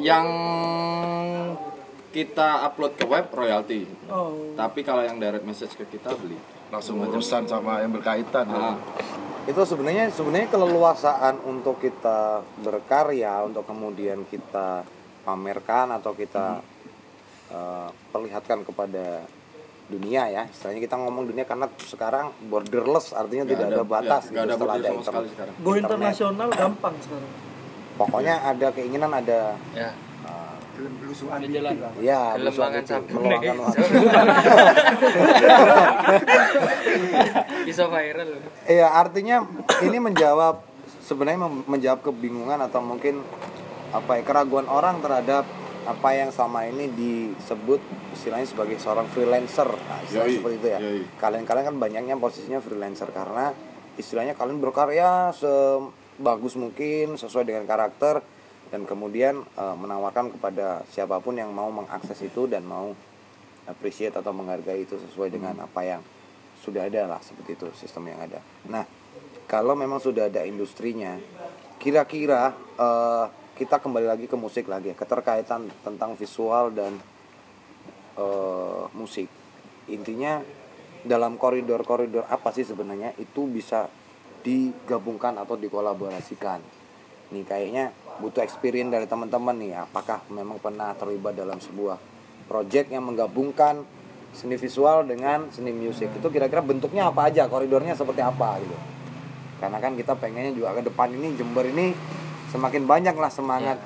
[0.01, 0.25] yang
[2.11, 4.55] kita upload ke web royalty Oh.
[4.59, 6.38] tapi kalau yang direct message ke kita beli
[6.70, 8.46] Langsung urusan sama yang berkaitan.
[8.46, 8.79] Ah,
[9.42, 14.87] itu sebenarnya sebenarnya keleluasaan untuk kita berkarya untuk kemudian kita
[15.27, 16.62] pamerkan atau kita
[17.51, 19.27] eh, perlihatkan kepada
[19.90, 24.31] dunia ya istilahnya kita ngomong dunia karena sekarang borderless artinya nggak tidak ada, batas ya,
[24.31, 25.55] gitu ada setelah ada internet.
[25.59, 27.31] Go internasional gampang sekarang.
[27.99, 29.90] pokoknya ada keinginan ada ya
[30.96, 31.74] belusuan Di jalan.
[32.00, 33.10] ya mangan gitu, sabun.
[33.18, 33.80] meluangkan waktu.
[37.66, 38.28] bisa viral
[38.64, 39.36] Iya, artinya
[39.82, 40.62] ini menjawab
[41.02, 43.20] sebenarnya menjawab kebingungan atau mungkin
[43.90, 45.44] apa ya keraguan orang terhadap
[45.80, 47.80] apa yang selama ini disebut
[48.12, 49.66] istilahnya sebagai seorang freelancer.
[49.66, 50.78] Nah, istilahnya Yoi, seperti itu ya.
[50.78, 51.02] yoi.
[51.18, 53.50] Kalian-kalian kan banyaknya posisinya freelancer karena
[53.96, 58.22] istilahnya kalian berkarya sebagus mungkin sesuai dengan karakter
[58.70, 62.94] dan kemudian eh, menawarkan kepada siapa pun yang mau mengakses itu dan mau
[63.66, 66.02] appreciate atau menghargai itu sesuai dengan apa yang
[66.61, 68.38] sudah ada lah seperti itu sistem yang ada.
[68.70, 68.85] Nah,
[69.50, 71.18] kalau memang sudah ada industrinya,
[71.83, 73.26] kira-kira eh,
[73.59, 76.96] kita kembali lagi ke musik lagi ya, keterkaitan tentang visual dan
[78.16, 79.26] eh, musik.
[79.90, 80.38] Intinya
[81.00, 83.88] dalam koridor-koridor apa sih sebenarnya itu bisa
[84.44, 86.61] digabungkan atau dikolaborasikan.
[87.33, 91.96] Nih kayaknya butuh experience dari teman-teman nih, apakah memang pernah terlibat dalam sebuah
[92.44, 93.83] project yang menggabungkan
[94.30, 97.48] seni visual dengan seni musik itu kira-kira bentuknya apa aja?
[97.48, 98.76] Koridornya seperti apa gitu?
[99.59, 101.92] Karena kan kita pengennya juga ke depan ini Jember ini
[102.52, 103.78] semakin banyak lah semangat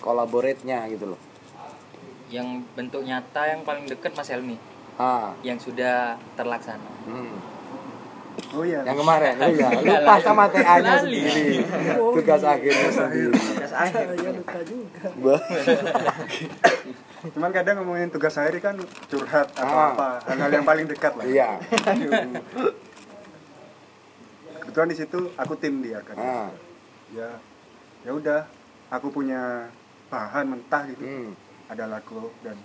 [0.00, 1.20] kolaboratnya gitu loh.
[2.32, 4.56] Yang bentuk nyata yang paling dekat Mas Helmi.
[4.96, 5.36] Ah.
[5.44, 6.92] Yang sudah terlaksana.
[7.08, 7.51] Hmm.
[8.52, 8.80] Oh iya.
[8.82, 11.64] yang kemarin lu ya lupa sama TA nya sendiri
[12.12, 14.04] tugas akhirnya sendiri Tugas akhir.
[14.12, 15.34] Saya lupa juga.
[17.24, 19.92] Cuman kadang ngomongin tugas akhir kan curhat atau Ah.
[19.92, 21.24] apa, hal-hal yang paling dekat lah.
[21.24, 21.48] iya
[24.58, 26.16] Kebetulan di situ aku tim dia kan.
[26.16, 26.48] ah
[27.12, 27.28] Ya,
[28.02, 28.48] ya udah,
[28.88, 29.68] aku punya
[30.08, 31.02] bahan mentah gitu.
[31.02, 31.36] hmm.
[31.68, 32.56] Ada lagu dan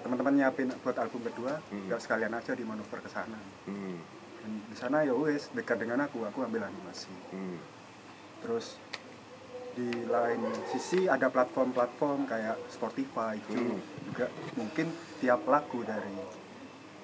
[0.00, 1.90] teman-teman nyiapin buat album kedua, Hmm.
[1.94, 3.38] sekalian aja di manuver ke sana.
[3.66, 3.98] Hmm.
[4.44, 7.10] Di sana ya wes dekat dengan aku, aku ambil animasi.
[7.30, 7.56] Hmm.
[8.40, 8.76] Terus
[9.74, 10.38] di lain
[10.70, 13.80] sisi ada platform-platform kayak Spotify itu Hmm.
[14.06, 14.86] juga mungkin
[15.18, 16.14] tiap lagu dari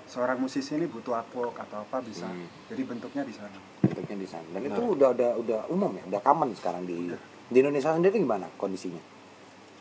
[0.07, 2.47] seorang musisi ini butuh artwork atau apa bisa Hmm.
[2.67, 6.21] jadi bentuknya di sana bentuknya di sana dan itu udah udah udah umum ya udah
[6.21, 7.11] common sekarang di
[7.47, 9.03] di Indonesia sendiri gimana kondisinya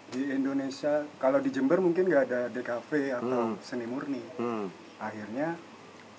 [0.09, 3.61] di Indonesia kalau di Jember mungkin nggak ada DKV atau Hmm.
[3.61, 4.65] seni murni hmm.
[4.97, 5.53] akhirnya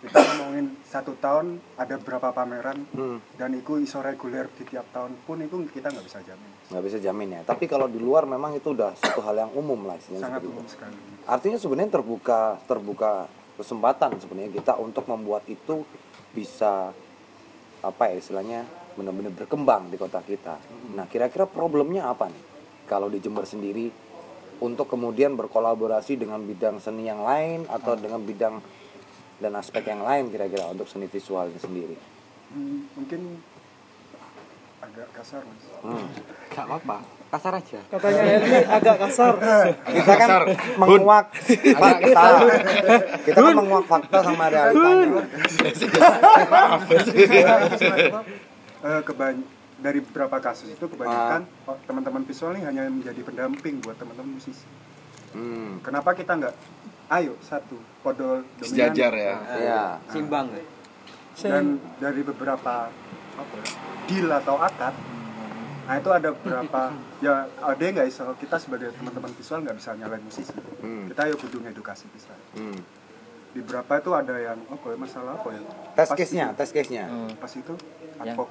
[0.01, 3.21] kita ngomongin satu tahun ada berapa pameran Hmm.
[3.37, 6.51] dan itu iso reguler di tiap tahun pun itu kita nggak bisa jamin.
[6.73, 7.41] Nggak bisa jamin ya.
[7.45, 10.73] Tapi kalau di luar memang itu udah satu hal yang umum lah sangat umum itu.
[10.73, 10.97] sekali.
[11.29, 13.29] Artinya sebenarnya terbuka terbuka
[13.61, 15.85] kesempatan sebenarnya kita untuk membuat itu
[16.33, 16.97] bisa
[17.81, 18.65] apa ya istilahnya
[18.97, 20.57] benar-benar berkembang di kota kita.
[20.97, 22.45] Nah kira-kira problemnya apa nih?
[22.89, 23.93] Kalau di Jember sendiri
[24.61, 28.61] untuk kemudian berkolaborasi dengan bidang seni yang lain atau dengan bidang
[29.41, 31.97] dan aspek yang lain kira-kira untuk seni visualnya sendiri
[32.51, 33.39] Hmm, mungkin
[34.81, 36.07] agak kasar mas Hmm.
[36.51, 36.99] Gak apa-apa.
[37.31, 37.79] Kasar aja.
[37.87, 39.33] Katanya Helmi agak kasar.
[39.87, 40.31] kita kan
[40.77, 41.27] menguak
[41.73, 42.25] fakta
[43.23, 45.23] kita kan menguak fakta sama realitanya
[48.81, 49.47] Eh, kebany-
[49.79, 54.65] dari beberapa kasus itu kebanyakan oh, teman-teman visual ini hanya menjadi pendamping buat teman-teman musisi.
[55.33, 55.81] hmm.
[55.81, 56.55] Kenapa kita nggak?
[57.11, 58.71] Ayo satu, podol dominan.
[58.71, 59.35] Sejajar ya.
[59.59, 60.63] ya Simbang ya.
[61.41, 62.87] Dan dari beberapa
[63.33, 63.67] apa ya,
[64.05, 64.93] deal atau akad,
[65.87, 66.93] nah itu ada beberapa
[67.25, 70.53] ya ada yang nggak iso kita sebagai teman-teman visual nggak bisa nyalain musisi.
[70.79, 71.09] Hmm.
[71.09, 72.31] Kita ayo kudu edukasi bisa.
[72.53, 72.77] Hmm.
[73.51, 75.61] Di beberapa itu ada yang oh kok masalah apa ya?
[75.97, 78.49] tes Pas case nya itu- tes case nya Pas itu Yang- advok.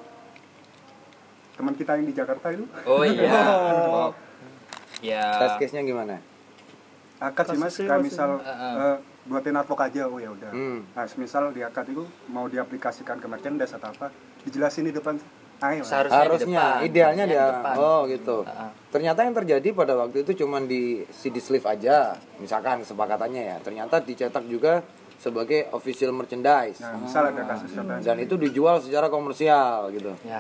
[1.55, 3.31] Teman kita yang di Jakarta itu oh iya
[3.95, 4.11] Oh.
[4.99, 6.19] ya tes case nya gimana
[7.19, 10.51] akad sih mas kayak misal eh, buatin advok aja oh ya udah.
[10.55, 10.79] Hmm.
[10.95, 14.07] nah misal di akad itu mau diaplikasikan ke merchandise atau apa
[14.47, 15.19] dijelasin di depan
[15.59, 16.87] ayo seharusnya, di harusnya depan.
[16.87, 17.35] idealnya dia.
[17.35, 17.75] di depan.
[17.75, 18.37] oh gitu.
[18.47, 18.69] Heeh.
[18.95, 23.57] ternyata yang terjadi pada waktu itu cuman di CD sleeve aja misalkan kesepakatannya ya.
[23.59, 24.79] Ternyata dicetak juga
[25.19, 26.79] sebagai official merchandise.
[26.79, 27.99] Nah misal ada kasus contohnya.
[27.99, 30.15] Dan itu dijual secara komersial gitu.
[30.23, 30.39] Ya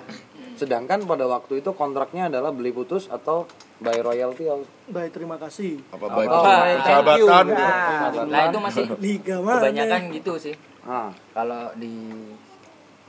[0.55, 3.43] sedangkan pada waktu itu kontraknya adalah beli putus atau
[3.77, 5.77] by royalty atau Baik, terima kasih.
[5.89, 7.45] Apa baik Oh, persahabatan?
[7.45, 8.19] Gitu.
[8.25, 9.59] nah itu masih Liga mana?
[9.59, 10.55] kebanyakan gitu sih.
[10.81, 11.93] Ah, kalau di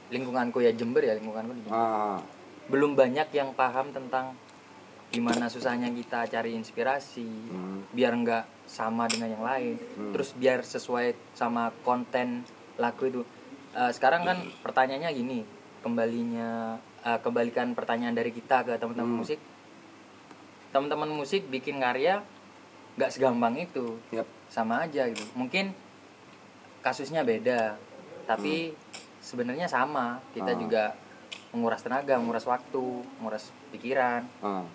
[0.09, 1.79] lingkunganku ya Jember ya lingkunganku di Jember.
[1.79, 2.18] ah,
[2.66, 4.35] belum banyak yang paham tentang
[5.09, 7.83] gimana susahnya kita cari inspirasi Hmm.
[7.90, 9.74] biar nggak sama dengan yang lain.
[10.12, 13.22] Terus biar sesuai sama konten lagu itu.
[13.72, 15.38] Eh, sekarang kan pertanyaannya gini
[15.81, 19.40] kembalinya eh, kembalikan pertanyaan dari kita ke teman-teman musik.
[20.70, 22.22] Teman-teman musik bikin karya
[22.94, 23.96] nggak segampang itu.
[24.10, 24.26] Yap.
[24.50, 25.22] sama aja gitu.
[25.38, 25.70] Mungkin
[26.82, 27.78] kasusnya beda
[28.26, 28.74] tapi
[29.22, 30.18] sebenarnya sama.
[30.34, 30.58] Kita Ah.
[30.58, 30.84] juga
[31.50, 32.82] menguras tenaga menguras waktu
[33.18, 34.26] menguras pikiran.
[34.42, 34.66] Ah.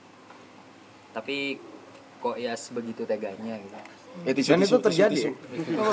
[1.11, 1.55] tapi
[2.19, 3.71] kok ya sebegitu teganya gitu
[4.25, 5.29] Tisu, dan tisu, itu terjadi tisu,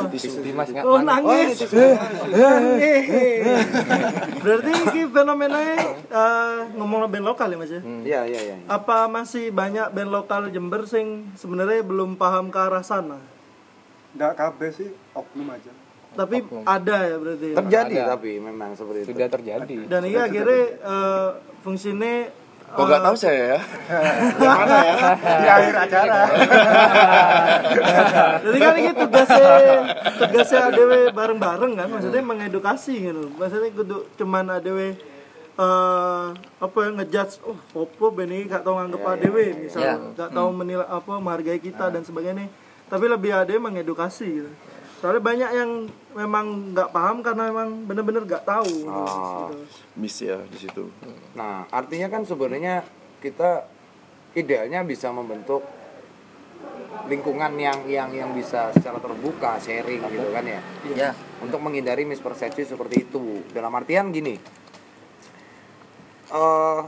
[0.08, 0.38] tisu.
[0.40, 1.20] Dimas nggak Oh mana?
[1.20, 1.58] nangis.
[4.42, 5.76] Berarti ini fenomenanya
[6.08, 7.80] eh, ngomong band lokal ya mas ya?
[8.02, 12.82] iya iya iya Apa masih banyak band lokal Jember sing sebenarnya belum paham ke arah
[12.82, 13.20] sana?
[14.12, 15.72] nggak KB sih oknum aja
[16.12, 17.46] Tapi ada ya berarti.
[17.48, 17.56] ya?
[17.58, 18.10] terjadi Ada.
[18.12, 19.76] tapi memang seperti itu Sudah terjadi.
[19.86, 21.30] Dan iya akhirnya eh,
[21.60, 22.14] fungsinya
[22.72, 23.60] Kok nggak tahu saya ya?
[24.40, 24.96] Mana ya?
[25.20, 26.18] Di akhir acara.
[28.48, 29.52] Jadi kan ini tugasnya
[30.16, 33.28] tugasnya ADW bareng-bareng kan, maksudnya mengedukasi gitu.
[33.36, 34.96] Maksudnya kudu cuman ADW
[35.52, 40.24] eh apa ya ngejudge oh popo beni gak tau nganggep ADW misalnya Ya.
[40.24, 42.48] gak tau menilai apa menghargai kita dan sebagainya
[42.88, 44.48] tapi lebih ADW mengedukasi gitu
[45.02, 45.70] soalnya banyak yang
[46.14, 49.50] memang nggak paham karena memang bener-bener nggak tahu Oh.
[49.50, 49.66] gitu.
[49.98, 50.86] Miss ya di situ.
[51.34, 52.86] Nah, artinya kan sebenarnya
[53.18, 53.66] kita
[54.32, 55.66] idealnya bisa membentuk
[57.10, 60.60] lingkungan yang yang yang bisa secara terbuka sharing gitu kan ya.
[60.94, 61.10] Ya.
[61.42, 63.42] Untuk menghindari mispersepsi seperti itu.
[63.50, 64.38] Dalam artian gini.
[66.32, 66.80] eh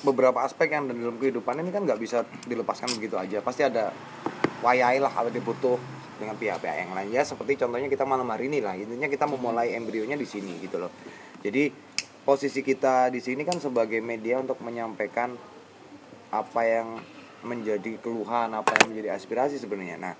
[0.00, 3.38] beberapa aspek yang dalam kehidupan ini kan nggak bisa dilepaskan begitu aja.
[3.38, 3.92] Pasti ada
[4.60, 5.76] wayai lah kalau dibutuh
[6.20, 7.08] dengan pihak-pihak yang lain.
[7.10, 8.76] Ya seperti contohnya kita malam hari ini lah.
[8.76, 10.92] Intinya kita memulai embrionya di sini gitu loh.
[11.40, 11.72] Jadi
[12.22, 15.32] posisi kita di sini kan sebagai media untuk menyampaikan
[16.30, 17.00] apa yang
[17.40, 19.96] menjadi keluhan apa yang menjadi aspirasi sebenarnya.
[19.96, 20.14] Nah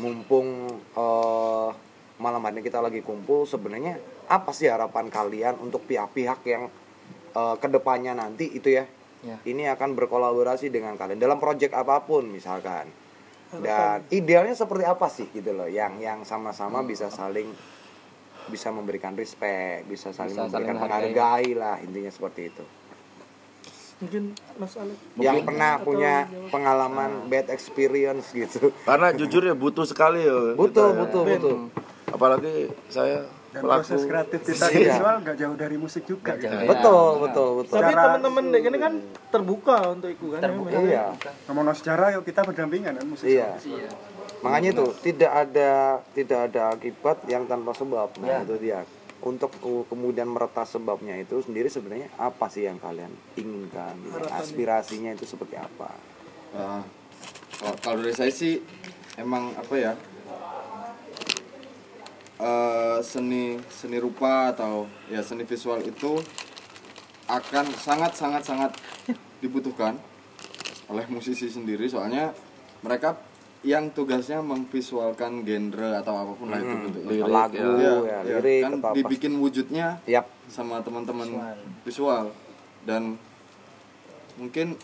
[0.00, 1.68] mumpung eh,
[2.16, 4.00] malam hari ini kita lagi kumpul sebenarnya
[4.32, 6.72] apa sih harapan kalian untuk pihak-pihak yang
[7.36, 8.88] eh, ke depannya nanti itu ya?
[9.22, 9.38] Ya.
[9.46, 12.90] ini akan berkolaborasi dengan kalian dalam proyek apa pun misalkan
[13.60, 17.52] dan idealnya seperti apa sih gitu loh yang yang sama-sama bisa saling
[18.44, 21.52] bisa memberikan respect bisa saling Bisa memberikan saling menghargai.
[21.52, 22.64] lah intinya seperti itu
[23.98, 24.22] mungkin
[24.56, 25.46] Mas Alek yang Mungkin.
[25.46, 26.50] pernah Atau punya jawab.
[26.50, 30.58] pengalaman bad experience gitu Karena jujur ya butuh sekali ya.
[30.58, 30.98] butuh kita ya.
[30.98, 31.56] butuh butuh
[32.10, 32.54] Apalagi
[32.88, 33.78] saya Dan pelaku.
[33.78, 34.96] proses kreatif kita Iya.
[34.96, 36.32] visual nggak jauh dari musik juga.
[36.34, 36.56] gitu.
[36.64, 38.94] betul betul betul tapi teman-teman dek ini kan
[39.28, 40.68] terbuka untuk ikut kan Terbuka.
[40.70, 40.84] memang.
[40.86, 41.04] iya
[41.44, 43.28] Ngomong sejarah yuk kita berdampingan kan musik.
[43.28, 43.52] iya
[44.40, 45.70] makanya itu tidak ada
[46.10, 48.82] tidak ada akibat yang tanpa sebab nah itu dia
[49.22, 49.54] untuk
[49.86, 53.94] kemudian meretas sebabnya itu sendiri sebenarnya apa sih yang kalian inginkan
[54.32, 55.94] aspirasinya itu seperti apa
[56.52, 56.82] Ah,
[57.54, 58.58] kalau- kalau dari saya sih
[59.14, 59.92] emang apa ya
[62.42, 66.18] eh, seni seni rupa atau ya seni visual itu
[67.30, 68.70] akan sangat sangat sangat
[69.42, 69.94] dibutuhkan
[70.90, 71.86] oleh musisi sendiri.
[71.86, 72.34] Soalnya
[72.82, 73.14] mereka
[73.62, 77.26] yang tugasnya memvisualkan genre atau apa pun lah itu bentuknya.
[77.30, 78.88] lagu Ya, ya, ya, lirik kan apa.
[78.90, 80.26] dibikin wujudnya Yap.
[80.50, 81.30] sama teman-teman
[81.86, 82.34] visual.
[82.82, 83.14] dan
[84.40, 84.76] mungkin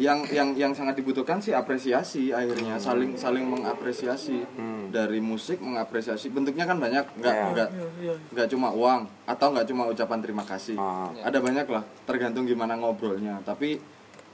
[0.00, 4.40] yang yang yang sangat dibutuhkan sih apresiasi akhirnya saling saling mengapresiasi.
[4.88, 6.32] Dari musik mengapresiasi.
[6.32, 7.44] Bentuknya kan banyak nggak Ya.
[7.52, 8.14] nggak Iya, iya.
[8.32, 10.80] nggak cuma uang atau nggak cuma ucapan terima kasih.
[10.80, 11.12] Ah.
[11.20, 13.44] ada banyak lah tergantung gimana ngobrolnya.
[13.44, 13.76] Tapi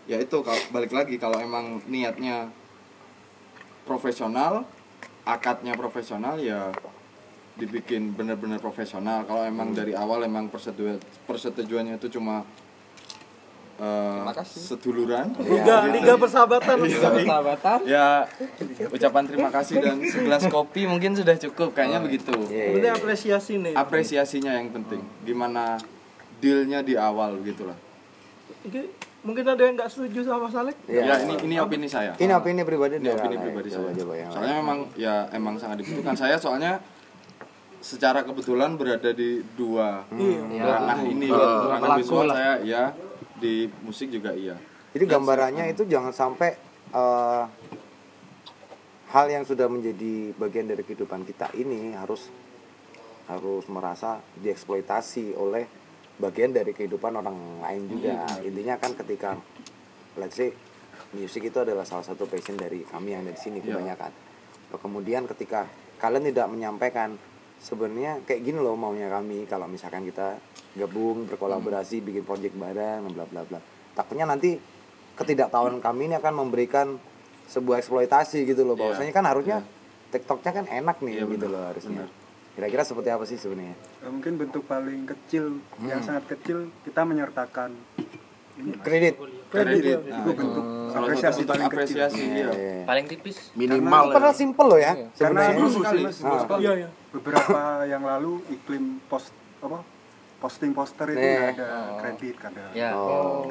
[0.07, 2.47] ya itu kalau balik lagi kalau emang niatnya
[3.91, 4.63] profesional
[5.27, 6.71] akadnya profesional ya
[7.59, 9.27] dibikin bener-bener profesional.
[9.27, 12.47] Kalau emang dari awal emang persetujuan persetujuannya itu cuma
[13.81, 15.33] eh, seduluran.
[15.41, 16.77] Liga liga persahabatan.
[16.79, 17.79] Persahabatan.
[17.89, 18.29] ya
[18.87, 22.33] ucapan terima kasih dan segelas kopi mungkin sudah cukup kayaknya begitu.
[22.47, 23.73] Iya, Berarti apresiasi nih.
[23.73, 25.01] Apresiasinya yang penting.
[25.25, 25.81] Gimana
[26.39, 27.77] dealnya di awal gitu lah.
[28.61, 28.85] Ini
[29.21, 31.03] mungkin ada yang nggak setuju sama Mas Alek Iya.
[31.05, 32.13] ya ini ini opini saya.
[32.17, 33.45] Ini opini pribadi ini opini Alek.
[33.49, 33.97] pribadi Coba, saya.
[34.01, 36.17] coba yang soalnya memang ya emang sangat dibutuhkan.
[36.17, 36.81] Saya soalnya
[37.81, 40.65] secara kebetulan berada di dua Iya.
[40.65, 42.35] ranah ini Uh, ranah lah.
[42.37, 42.83] saya ya
[43.41, 44.55] di musik juga iya
[44.91, 46.51] Jadi gambarannya itu jangan sampai
[46.91, 47.45] eh,
[49.11, 52.31] hal yang sudah menjadi bagian dari kehidupan kita ini harus
[53.27, 55.67] harus merasa dieksploitasi oleh
[56.19, 58.27] bagian dari kehidupan orang lain juga.
[58.43, 59.39] Intinya kan ketika
[60.19, 60.51] let's say
[61.15, 63.79] musik itu adalah salah satu passion dari kami yang ada di sini Iya.
[63.79, 64.13] kebanyakan.
[64.75, 65.67] Kemudian ketika
[65.99, 67.15] kalian tidak menyampaikan
[67.63, 70.39] sebenarnya kayak gini loh maunya kami kalau misalkan kita
[70.73, 73.59] gabung berkolaborasi bikin project bareng bla bla bla.
[73.93, 74.55] Takutnya nanti
[75.13, 76.97] ketidaktahuan kami ini akan memberikan
[77.45, 79.59] sebuah eksploitasi gitu loh Iya, bahwasanya kan harusnya
[80.09, 82.05] TikToknya kan enak nih Iya, gitu benar, loh harusnya.
[82.51, 83.75] Kira-kira seperti apa sih sebenarnya?
[84.01, 86.07] Ya, mungkin bentuk paling kecil yang Hmm.
[86.07, 87.75] sangat kecil kita menyertakan.
[88.53, 88.83] Ini Mas.
[88.83, 89.15] kredit.
[89.49, 89.99] Kredit.
[89.99, 91.79] Itu nah, bentuk apresiasi paling kecil.
[91.99, 92.51] apresiasi iya.
[92.51, 92.75] Iya.
[92.85, 93.37] paling tipis.
[93.55, 94.03] Minimal.
[94.05, 95.55] Itu padahal simple loh ya karena sebenarnya.
[95.57, 96.03] ini sekali.
[96.05, 96.59] Mas, Ah.
[96.59, 96.89] iya iya.
[97.11, 99.31] Beberapa yang lalu iklim post
[99.61, 99.81] apa
[100.41, 102.65] posting poster itu nggak ada kredit nggak ada.
[102.73, 102.91] Ya.
[102.93, 103.45] Oh.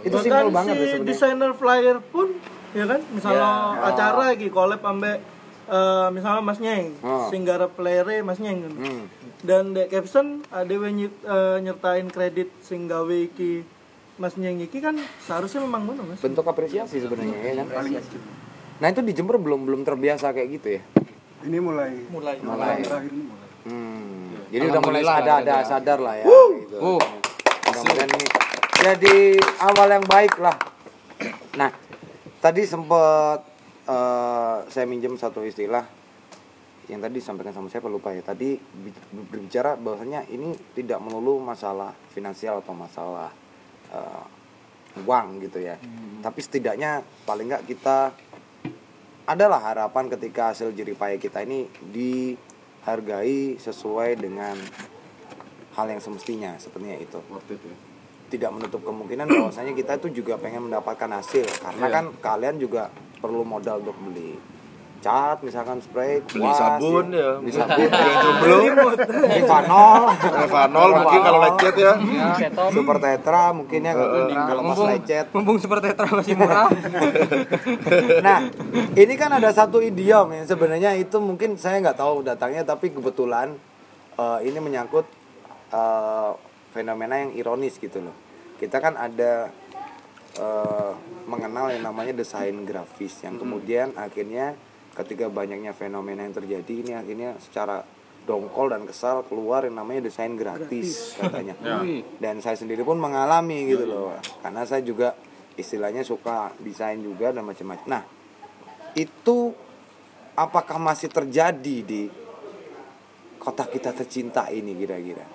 [0.00, 2.28] itu Bahkan simple banget si ya desainer flyer pun
[2.70, 3.00] ya kan?
[3.10, 3.84] Misalnya Ya.
[3.84, 5.18] acara lagi collab ambek
[5.66, 7.26] eh, misalnya Mas Nyeng Oh.
[7.28, 8.74] singgara playere Mas Nyeng kan.
[8.74, 9.04] Hmm.
[9.38, 13.62] dan di caption ada yang nyip- eh, nyertain kredit sing gawe iki
[14.16, 16.18] Mas Nyeng iki kan seharusnya memang mana Mas.
[16.18, 17.84] Bentuk apresiasi sebenarnya ya kan?
[17.84, 18.22] Kecil.
[18.78, 20.82] Nah itu di Jember belum belum terbiasa kayak gitu ya?
[21.40, 22.06] Ini mulai.
[22.08, 22.34] Mulai.
[22.40, 22.78] Mulai.
[22.80, 23.48] terakhir ini mulai.
[23.64, 24.17] Hmm.
[24.48, 25.66] Jadi udah mulai ada ada ada.
[25.66, 26.76] sadar lah ya gitu.
[26.80, 27.02] Uh.
[27.68, 28.26] Mudah-mudahan ini
[28.78, 29.16] jadi
[29.60, 30.56] awal yang baik lah.
[31.60, 31.68] Nah,
[32.40, 33.44] tadi sempat
[33.84, 35.84] eh, saya minjem satu istilah
[36.88, 38.24] yang tadi disampaikan sama saya lupa ya.
[38.24, 43.28] Tadi bi- berbicara bahwasanya ini tidak melulu masalah finansial atau masalah
[43.92, 44.24] eh,
[45.04, 45.76] uang gitu ya.
[46.24, 48.16] Tapi setidaknya paling nggak kita
[49.28, 51.68] adalah harapan ketika hasil jeripaya kita ini
[52.88, 54.56] dihargai sesuai dengan
[55.76, 57.76] hal yang semestinya sepertinya itu Worth it ya.
[58.28, 61.92] tidak menutup kemungkinan bahwasanya kita itu juga pengen mendapatkan hasil karena Iya.
[61.92, 62.88] kan kalian juga
[63.20, 64.40] perlu modal untuk beli
[64.98, 67.38] cat misalkan spray Beli kuas, sabun ya.
[67.38, 68.56] beli sabun Yang jomblo.
[68.98, 71.92] beli vanol Evanol mungkin kalau lecet ya.
[72.68, 75.26] super tetra mungkin ya kalau kalau pas Mumpung- lecet.
[75.30, 76.66] Mumpung super tetra masih murah.
[78.26, 78.38] nah
[78.92, 83.54] ini kan ada satu idiom yang sebenarnya itu mungkin saya nggak tahu datangnya tapi kebetulan
[84.14, 85.06] eh, ini menyangkut
[85.70, 86.30] eh,
[86.68, 88.14] fenomena yang ironis gitu loh.
[88.58, 89.48] Kita kan ada
[90.34, 90.92] eh,
[91.24, 94.58] mengenal yang namanya desain grafis yang kemudian akhirnya
[94.98, 97.86] ketika banyaknya fenomena yang terjadi ini akhirnya secara
[98.28, 101.56] dongkol dan kesal keluar yang namanya desain gratis katanya.
[102.22, 104.12] Dan saya sendiri pun mengalami gitu loh
[104.44, 105.16] karena saya juga
[105.56, 107.86] istilahnya suka desain juga dan macam-macam.
[107.88, 108.02] Nah
[108.94, 109.50] itu
[110.38, 112.06] apakah masih terjadi di
[113.42, 115.26] kota kita tercinta ini kira-kira?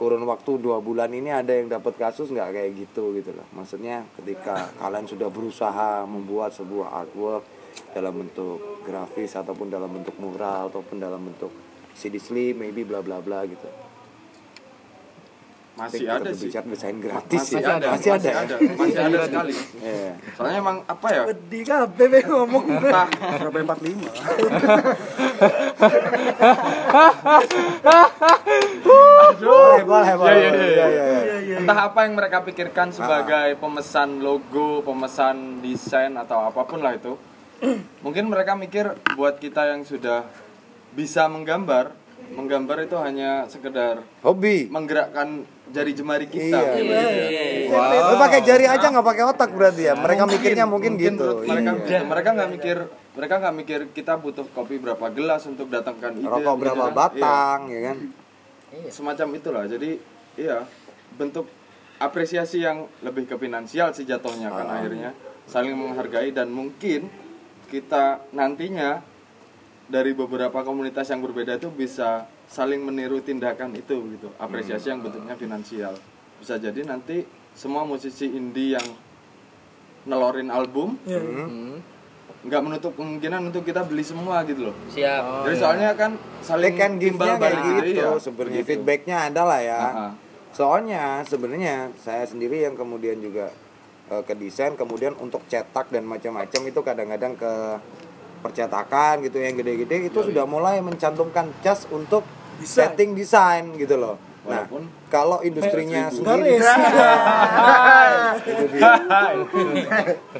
[0.00, 3.44] Kurun waktu dua bulan ini ada yang dapat kasus nggak kayak gitu gitu loh.
[3.52, 10.68] Maksudnya ketika kalian sudah berusaha membuat sebuah artwork dalam bentuk grafis ataupun dalam bentuk mural
[10.68, 11.52] ataupun dalam bentuk
[11.92, 13.68] CD sleeve maybe bla bla bla gitu
[15.72, 16.52] Masih ada sih.
[16.52, 17.80] berbicara desain gratis Masih ya.
[17.80, 18.44] ada, masih ada, ya?
[18.76, 19.54] masih ada sekali.
[19.80, 20.12] Iya.
[20.36, 21.22] Soalnya emang apa ya?
[21.32, 22.64] Di kabeh ngomong.
[22.76, 23.08] Entah
[23.40, 24.04] Surabaya 45
[29.40, 30.86] boleh boleh boleh Iya, iya, iya.
[30.86, 31.56] Iya, iya, iya.
[31.62, 37.16] entah apa yang mereka pikirkan sebagai pemesan logo, pemesan desain atau apa pun lah itu.
[38.02, 40.26] Mungkin mereka mikir buat kita yang sudah
[40.92, 41.94] bisa menggambar,
[42.34, 46.58] menggambar itu hanya sekedar hobi menggerakkan jari jemari kita.
[46.58, 46.74] Iya.
[47.70, 47.76] gitu.
[47.78, 51.70] Lu pakai jari aja nggak pakai otak berarti ya mereka mikirnya mungkin, gitu menurut mereka
[51.86, 52.00] Iya.
[52.04, 52.76] mereka nggak mikir
[53.12, 56.92] mereka nggak mikir kita butuh kopi berapa gelas untuk datangkan ide rokok gitu berapa kan.
[56.92, 57.96] batang ya kan
[58.72, 58.90] Iya.
[58.90, 59.90] semacam itulah jadi
[60.34, 60.64] iya
[61.14, 61.44] bentuk
[61.96, 64.76] apresiasi yang lebih ke finansial sih jatuhnya kan Ah.
[64.80, 65.10] akhirnya
[65.44, 67.06] saling menghargai dan mungkin
[67.72, 69.00] kita nantinya
[69.88, 75.32] dari beberapa komunitas yang berbeda itu bisa saling meniru tindakan itu gitu apresiasi yang bentuknya
[75.34, 75.96] finansial
[76.36, 78.84] bisa jadi nanti semua musisi indie yang
[80.04, 81.78] nelorin album Hmm.
[82.42, 85.46] nggak menutup kemungkinan untuk kita beli semua gitu loh Siap.
[85.46, 88.18] jadi soalnya kan saling timbal kayak balik gitu iya.
[88.18, 88.68] sebenarnya Gitu.
[88.68, 90.12] feedbacknya ada lah ya Ah, ah.
[90.50, 93.54] soalnya sebenarnya saya sendiri yang kemudian juga
[94.12, 97.52] eh, ke desain kemudian untuk cetak dan macam-macam itu kadang-kadang ke
[98.42, 102.26] percetakan gitu yang gede-gede itu sudah mulai mencantumkan cas untuk
[102.60, 104.18] setting desain gitu loh.
[104.42, 106.66] Nah Walaupun kalau industrinya sendiri itu
[108.74, 108.92] dia.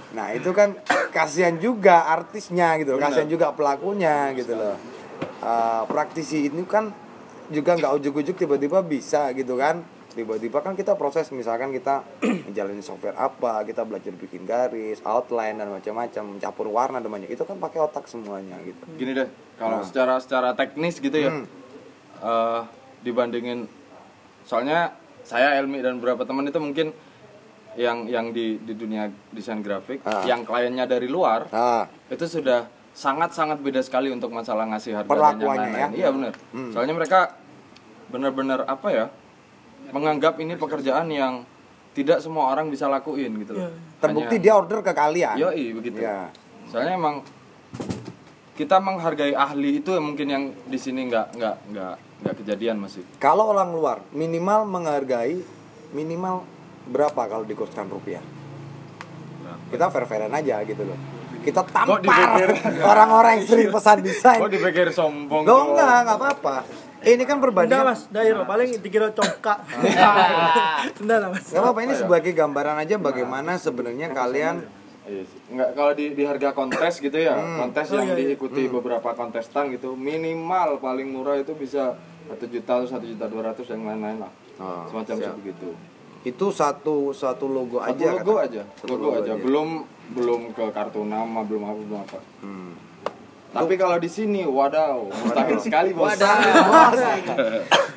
[0.19, 0.75] nah itu kan
[1.15, 4.75] kasihan juga artisnya gitu kasihan juga pelakunya gitu loh.
[5.43, 6.91] Eh, praktisi ini kan
[7.55, 12.05] juga nggak ujuk-ujuk tiba-tiba bisa gitu kan tiba-tiba kan kita proses misalkan kita
[12.47, 17.41] menjalani software apa kita belajar bikin garis outline dan macam-macam campur warna dan macam itu
[17.41, 19.85] kan pakai otak semuanya gitu gini deh kalau Nah.
[19.85, 21.45] secara secara teknis gitu ya Hmm.
[22.19, 22.61] eh,
[23.01, 23.67] dibandingin
[24.43, 26.91] soalnya saya Elmi dan beberapa teman itu mungkin
[27.73, 30.23] yang yang di di dunia desain grafik Ah.
[30.23, 35.09] yang kliennya dari luar nah itu sudah sangat sangat beda sekali untuk masalah ngasih harga
[35.09, 35.91] dan yang Perlakuannya lain-lain.
[35.91, 35.97] ya?
[35.97, 36.71] iya benar Hmm.
[36.71, 37.21] soalnya mereka
[38.07, 39.07] benar-benar apa ya
[39.93, 41.45] menganggap ini pekerjaan yang
[41.93, 43.69] tidak semua orang bisa lakuin gitu loh.
[44.01, 45.37] Terbukti Hanya- dia order ke kalian.
[45.37, 46.01] Yoi begitu.
[46.01, 46.33] Ya.
[46.73, 47.21] Soalnya emang
[48.57, 53.03] kita menghargai ahli itu yang mungkin yang di sini nggak nggak nggak nggak kejadian masih.
[53.17, 55.41] kalau orang luar minimal menghargai
[55.91, 56.45] minimal
[56.87, 58.25] berapa kalau dikurskan rupiah?
[59.69, 60.97] Kita fair-fairan aja gitu loh.
[61.43, 62.45] Kita tampar
[62.93, 64.41] orang-orang yang sering pesan desain.
[64.41, 65.43] Kok dipikir sombong?
[65.45, 66.57] Gak enggak, enggak apa-apa
[67.05, 69.59] ini kan Enggak perbandingan mas, daerah paling dikira congkak.
[71.03, 71.45] Enggak lah mas.
[71.45, 74.63] Gak apa-apa ini sebagai gambaran aja bagaimana sebenarnya kalian
[75.03, 75.39] Iya sih.
[75.51, 77.59] Nggak kalau di, di harga kontes gitu ya, Hmm.
[77.61, 78.27] kontes Oh, yang iya, iya.
[78.29, 83.51] diikuti beberapa kontestan gitu, minimal paling murah itu bisa satu juta atau satu juta dua
[83.51, 84.31] ratus yang lain-lain lah.
[84.57, 85.35] Oh, Semacam siap.
[85.37, 85.75] begitu.
[86.23, 89.33] itu satu satu logo Satu aja logo kata- aja, Satu logo, aja.
[89.35, 89.69] Belum
[90.09, 92.19] belum ke kartu nama, belum apa belum apa.
[92.39, 92.73] Hmm.
[93.53, 96.17] Tapi kalau di sini, wadaw, mustahil sekali bos.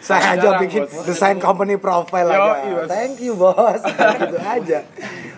[0.05, 1.07] Saya aja bikin Bos.
[1.07, 2.59] desain company profile Yo, aja.
[2.61, 2.81] iya.
[2.85, 3.81] Thank you bos.
[4.21, 4.79] gitu aja.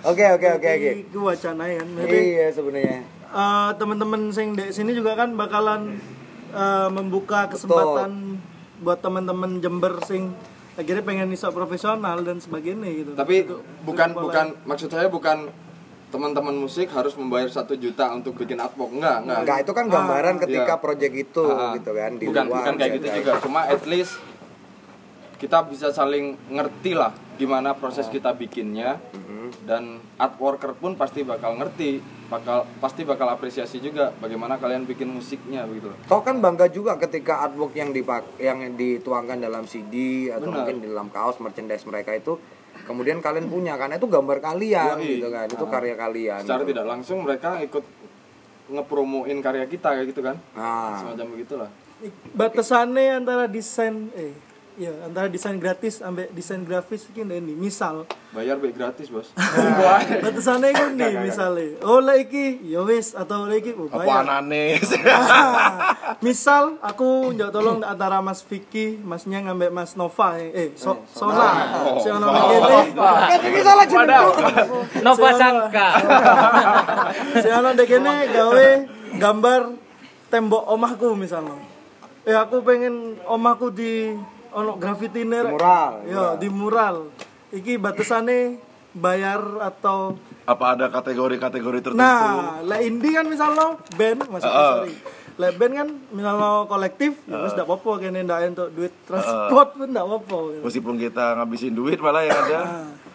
[0.03, 0.91] Oke oke oke oke.
[1.05, 1.87] Itu wacana kan.
[1.87, 2.97] Berarti Iya sebenarnya.
[3.27, 6.01] eh, teman-teman sing di sini juga kan bakalan
[6.49, 8.41] eh, membuka kesempatan
[8.79, 10.33] buat teman-teman Jember sing
[10.73, 13.11] akhirnya pengen bisa profesional dan sebagainya gitu.
[13.13, 15.47] Tapi Untuk- bukan bukan maksud saya bukan
[16.07, 20.35] teman-teman musik harus membayar satu juta untuk bikin artwork enggak enggak Enggak itu kan gambaran
[20.35, 20.79] Ah, ketika iya.
[20.79, 22.57] project itu Ah, gitu kan di bukan luar.
[22.57, 24.13] bukan kayak gitu juga cuma at least
[25.37, 28.97] kita bisa saling ngerti lah gimana proses kita bikinnya
[29.61, 29.83] dan
[30.15, 35.63] art worker pun pasti bakal ngerti bakal pasti bakal apresiasi juga bagaimana kalian bikin musiknya
[35.63, 35.87] begitu.
[36.03, 39.95] Toh kan bangga juga ketika artwork yang dipak yang dituangkan dalam CD
[40.27, 40.55] atau Benar.
[40.57, 42.35] mungkin di dalam kaos merchandise mereka itu
[42.87, 45.19] kemudian kalian punya karena itu gambar kalian Yoi.
[45.19, 45.69] gitu kan itu Ah.
[45.69, 46.69] karya kalian secara gitu.
[46.71, 47.83] tidak langsung mereka ikut
[48.67, 51.03] ngepromoin karya kita kayak gitu kan Ah.
[51.03, 51.69] semacam begitulah
[52.31, 54.31] batasannya antara desain eh
[54.77, 59.33] ya antara desain gratis sampai desain grafis ini ini misal bayar baik gratis bos
[60.21, 64.21] batasannya kan nih misalnya oh lah iki ya wis atau lah iki oh, Apa bayar.
[64.21, 64.77] anane?
[65.07, 71.01] Ah, misal aku njak tolong antara Mas Vicky, Masnya ngambil Mas Nova eh, eh so,
[71.09, 71.73] Sona.
[71.87, 72.77] Oh, Si ono kene.
[73.33, 74.27] Eh, ini salah jeneng.
[75.01, 75.89] Nova Sangka.
[77.43, 78.67] Si ono kene gawe
[79.17, 79.59] gambar
[80.29, 81.57] tembok omahku misalnya.
[82.27, 84.11] Eh aku pengen omahku di
[84.53, 86.95] ono graffiti Di mural, Yo, di mural.
[87.49, 88.59] Iki batasane
[88.91, 90.17] bayar atau
[90.47, 91.99] Apa ada kategori-kategori tertentu?
[91.99, 94.73] Nah, lah indie kan misalnya band, masih Heeh.
[94.79, 94.93] sorry.
[95.37, 99.87] Lah band kan misalnya kolektif, ya wis ndak apa-apa kene ndak untuk duit transport pun
[99.91, 100.39] ndak apa-apa.
[100.55, 100.63] gitu.
[100.63, 102.61] Meskipun kita ngabisin duit malah yang ada.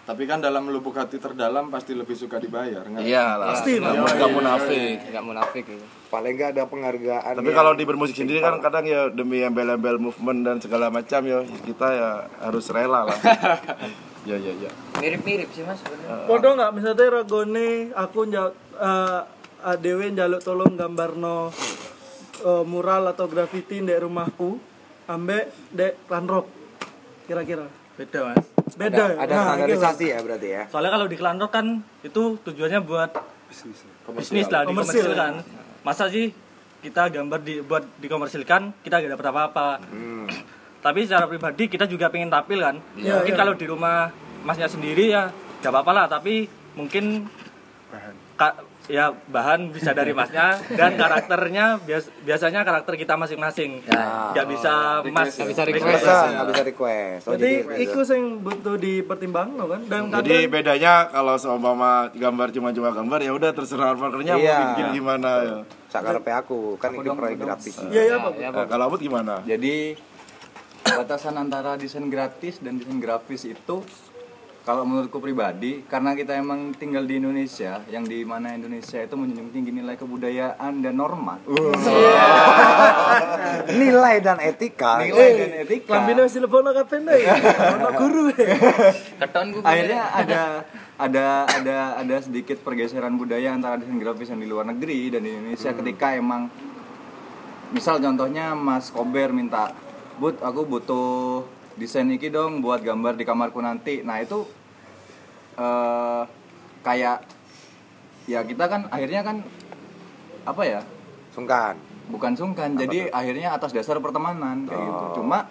[0.02, 3.06] Tapi kan dalam lubuk hati terdalam pasti lebih suka dibayar nggak?
[3.06, 3.54] Iya lah.
[3.54, 3.94] Pasti lah.
[3.94, 4.96] Nggak nggak munafik.
[5.08, 5.86] Enggak munafik gitu.
[6.12, 9.96] paling nggak ada penghargaan Tapi yang- kalau di bermusik sendiri kan kadang ya demi embel-embel
[9.96, 12.10] movement dan segala macam ya kita ya
[12.44, 13.18] harus rela lah.
[14.28, 14.70] ya ya ya.
[15.00, 16.28] Mirip-mirip sih Mas sebenarnya.
[16.28, 19.22] Podo nggak misalnya ragone aku njak uh,
[19.78, 21.48] dewe njaluk tolong gambarno
[22.44, 24.58] uh, mural atau graffiti di rumahku
[25.06, 26.46] ambek dek Landrock
[27.26, 30.62] kira-kira beda mas beda ada, ada Nah, standarisasi ya berarti ya?
[30.68, 31.66] Soalnya kalau di Kelanro kan
[32.00, 33.10] itu tujuannya buat
[34.08, 35.04] bisnis lah Komersil.
[35.04, 35.32] dikomersilkan.
[35.84, 36.32] Masa sih
[36.80, 39.68] kita gambar di buat dikomersilkan kita gak dapat apa-apa.
[40.82, 42.76] Tapi secara pribadi kita juga pengen tampil kan?
[42.96, 43.38] Iya, mungkin iya.
[43.38, 44.10] kalau di rumah
[44.42, 45.30] masnya sendiri ya
[45.62, 47.30] gak apa-apa lah tapi mungkin
[48.34, 54.72] ka- ya bahan bisa dari masnya dan karakternya bias- biasanya karakter kita masing-masing nggak bisa
[55.06, 55.96] mas Nggak bisa request.
[55.96, 60.50] bisa nggak bisa request oh, Jadi jadi iku sing butuh dipertimbangkan kan dan Jadi kadang
[60.52, 64.50] bedanya kalau seumpama gambar cuma-cuma gambar ya udah terserah markernya Iya.
[64.50, 65.56] mau bikin gimana ya.
[65.88, 68.32] sakarepe aku kan ini proyek grafis iya iya Pak.
[68.34, 69.44] Eh, kalau Abut gimana?
[69.44, 69.94] Jadi
[70.82, 73.76] batasan antara desain gratis dan desain grafis itu
[74.62, 79.50] kalau menurutku pribadi karena kita emang tinggal di Indonesia yang di mana Indonesia itu menjunjung
[79.50, 81.42] tinggi nilai kebudayaan dan norma.
[83.82, 85.02] Nilai dan etika.
[85.02, 85.98] Nilai dan etika.
[85.98, 87.20] Lambine wis dilebono kabeh nek.
[87.74, 88.22] Ono guru.
[89.18, 90.42] Keton gue akhirnya ada
[90.94, 95.34] ada ada ada sedikit pergeseran budaya antara desain grafis yang di luar negeri dan di
[95.34, 96.46] Indonesia ketika emang
[97.74, 99.74] misal contohnya Mas Kober minta
[100.22, 101.42] Bud aku butuh
[101.76, 104.04] desain iki dong buat gambar di kamarku nanti.
[104.04, 104.44] Nah itu
[105.56, 106.22] eh
[106.82, 107.18] kayak
[108.26, 109.36] ya kita kan akhirnya kan
[110.48, 110.80] apa ya?
[111.32, 111.76] Sungkan.
[112.10, 115.22] Bukan sungkan jadi akhirnya atas dasar pertemanan kayak gitu.
[115.22, 115.48] Cuma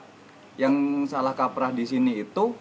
[0.59, 2.53] yang salah kaprah di sini itu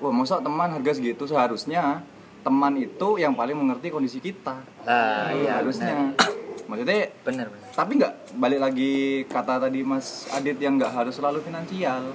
[0.00, 1.26] wah masa teman harga segitu?
[1.28, 2.00] Seharusnya
[2.46, 4.62] teman itu yang paling mengerti kondisi kita.
[4.86, 6.14] Nah, iya harusnya.
[6.66, 7.66] Maksudnya benar benar.
[7.76, 8.92] tapi nggak balik lagi
[9.28, 12.08] kata tadi Mas Adit yang nggak harus selalu finansial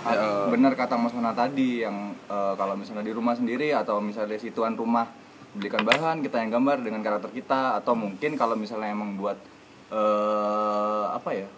[0.00, 4.40] Ah, benar kata Mas Mona tadi yang eh, kalau misalnya di rumah sendiri atau misalnya
[4.40, 5.04] si tuan rumah
[5.52, 9.36] belikan bahan kita yang gambar dengan karakter kita atau mungkin kalau misalnya emang buat
[9.90, 11.48] eh apa ya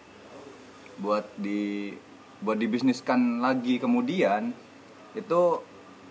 [0.96, 1.92] buat di
[2.40, 4.50] buat dibisniskan lagi kemudian
[5.12, 5.40] itu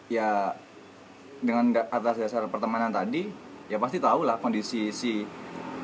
[0.08, 0.54] ya
[1.42, 3.26] dengan ga- atas dasar pertemanan tadi
[3.66, 5.26] ya pasti tahu lah kondisi si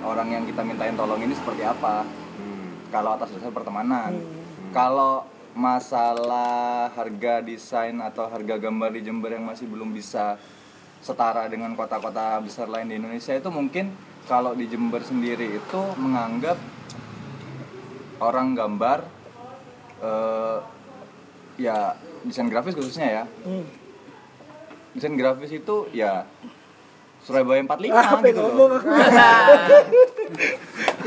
[0.06, 2.06] orang yang kita mintain tolong ini seperti apa.
[2.94, 4.14] Kalau atas dasar pertemanan.
[4.70, 5.26] Kalau
[5.58, 10.38] masalah harga desain atau harga gambar di Jember yang masih belum bisa
[11.00, 13.90] setara dengan kota-kota besar lain di Indonesia itu mungkin
[14.26, 16.62] kalau di Jember sendiri itu menganggap
[18.20, 19.02] orang gambar
[20.00, 20.58] eh,
[21.58, 23.66] ya desain grafis khususnya ya Hmm.
[24.94, 26.26] desain grafis itu ya
[27.20, 28.78] Surabaya 45 Apa gitu loh.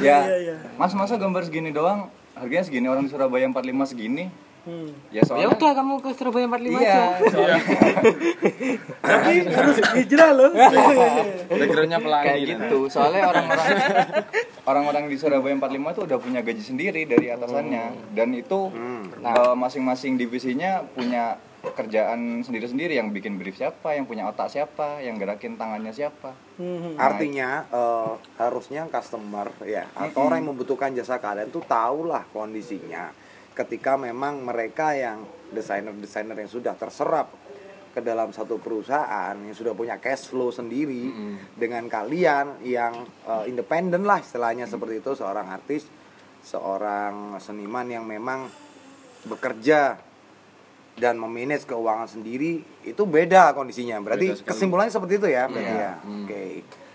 [0.01, 0.55] ya Iya, iya.
[0.75, 4.25] mas masa gambar segini doang harganya segini orang di Surabaya 45 segini.
[4.61, 4.93] Hmm.
[5.09, 6.77] ya Ya soalnya udah kamu ke Surabaya 45 iya.
[6.77, 7.05] aja.
[7.33, 7.61] soalnya
[9.01, 10.51] Tapi harus hijrah loh.
[11.61, 12.79] backgroundnya pelangi kayak gitu.
[12.93, 13.69] Soalnya orang-orang
[14.71, 18.13] orang-orang di Surabaya 45 tuh udah punya gaji sendiri dari atasannya.
[18.13, 18.69] Dan itu
[19.21, 25.21] eh, masing-masing divisinya punya kerjaan sendiri-sendiri yang bikin brief siapa yang punya otak siapa yang
[25.21, 26.33] gerakin tangannya siapa.
[26.57, 26.97] Hmm.
[26.97, 33.13] Artinya eh, harusnya customer ya atau orang yang membutuhkan jasa kalian tuh tahulah kondisinya.
[33.53, 37.29] Ketika memang mereka yang desainer-desainer yang sudah terserap
[37.91, 41.11] ke dalam satu perusahaan yang sudah punya cash flow sendiri
[41.59, 45.85] dengan kalian yang eh, independen lah istilahnya seperti itu seorang artis
[46.41, 48.49] seorang seniman yang memang
[49.29, 50.01] bekerja
[50.97, 54.51] dan memanage keuangan sendiri itu beda kondisinya berarti Beda sekali.
[54.51, 55.81] kesimpulannya seperti itu ya berarti Iya.
[55.81, 56.45] ya oke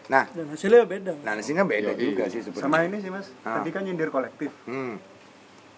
[0.05, 1.11] nah Dan hasilnya beda.
[1.19, 2.01] nah sini beda Yoi.
[2.03, 3.57] juga sih sebenarnya sama ini sih mas Ah.
[3.57, 4.93] tadi kan nyindir kolektif hmm.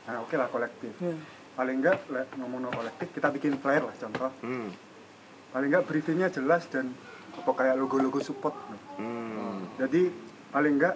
[0.03, 1.20] nah oke lah kolektif Hmm.
[1.53, 1.97] paling enggak
[2.36, 4.70] ngomong no kolektif kita bikin flyer lah contoh Hmm.
[5.49, 6.91] paling enggak briefingnya jelas dan
[7.34, 8.53] apa kayak logo-logo support
[8.97, 9.63] Hmm.
[9.78, 10.11] jadi
[10.49, 10.95] paling enggak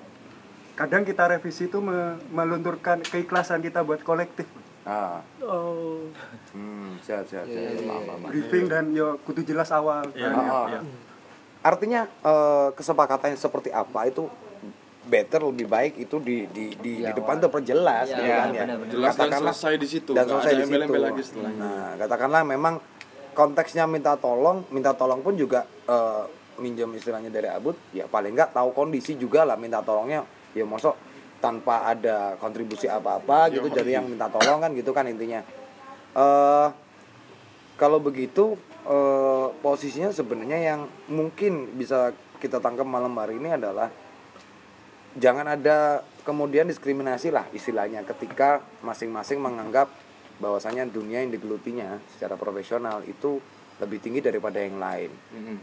[0.73, 4.47] kadang kita revisi itu me- melunturkan keikhlasan kita buat kolektif
[4.83, 5.21] ah.
[5.39, 6.05] Oh.
[6.51, 6.97] hmm.
[6.99, 8.29] siap siap siap Paham, paham, paham.
[8.29, 10.05] briefing dan yo kudu jelas awal.
[10.11, 10.83] Iya, Nah, Ah, ah.
[11.63, 14.25] artinya eh, kesepakatan seperti apa itu
[15.03, 18.65] better lebih baik itu di di di, di depan tuh perjelas Iya, gitu kan ya.
[18.87, 20.11] jelas dan Katakanlah- selesai di situ.
[20.11, 20.93] dan selesai di situ.
[20.95, 21.57] lagi setelahnya.
[21.59, 22.73] Nah katakanlah memang
[23.31, 26.23] konteksnya minta tolong minta tolong pun juga eh,
[26.57, 30.21] minjem istilahnya dari abut ya paling nggak tahu kondisi juga lah minta tolongnya.
[30.51, 30.93] Ya masuk
[31.41, 33.75] tanpa ada kontribusi apa-apa gitu Yoi.
[33.75, 35.41] jadi yang minta tolong kan gitu kan intinya
[36.13, 36.67] eh
[37.75, 43.89] kalau begitu eh, posisinya sebenarnya yang mungkin bisa kita tangkap malam hari ini adalah
[45.17, 49.89] jangan ada kemudian diskriminasi lah istilahnya ketika masing-masing menganggap
[50.37, 53.41] bahwasanya dunia yang digelutinya secara profesional itu
[53.81, 55.09] lebih tinggi daripada yang lain.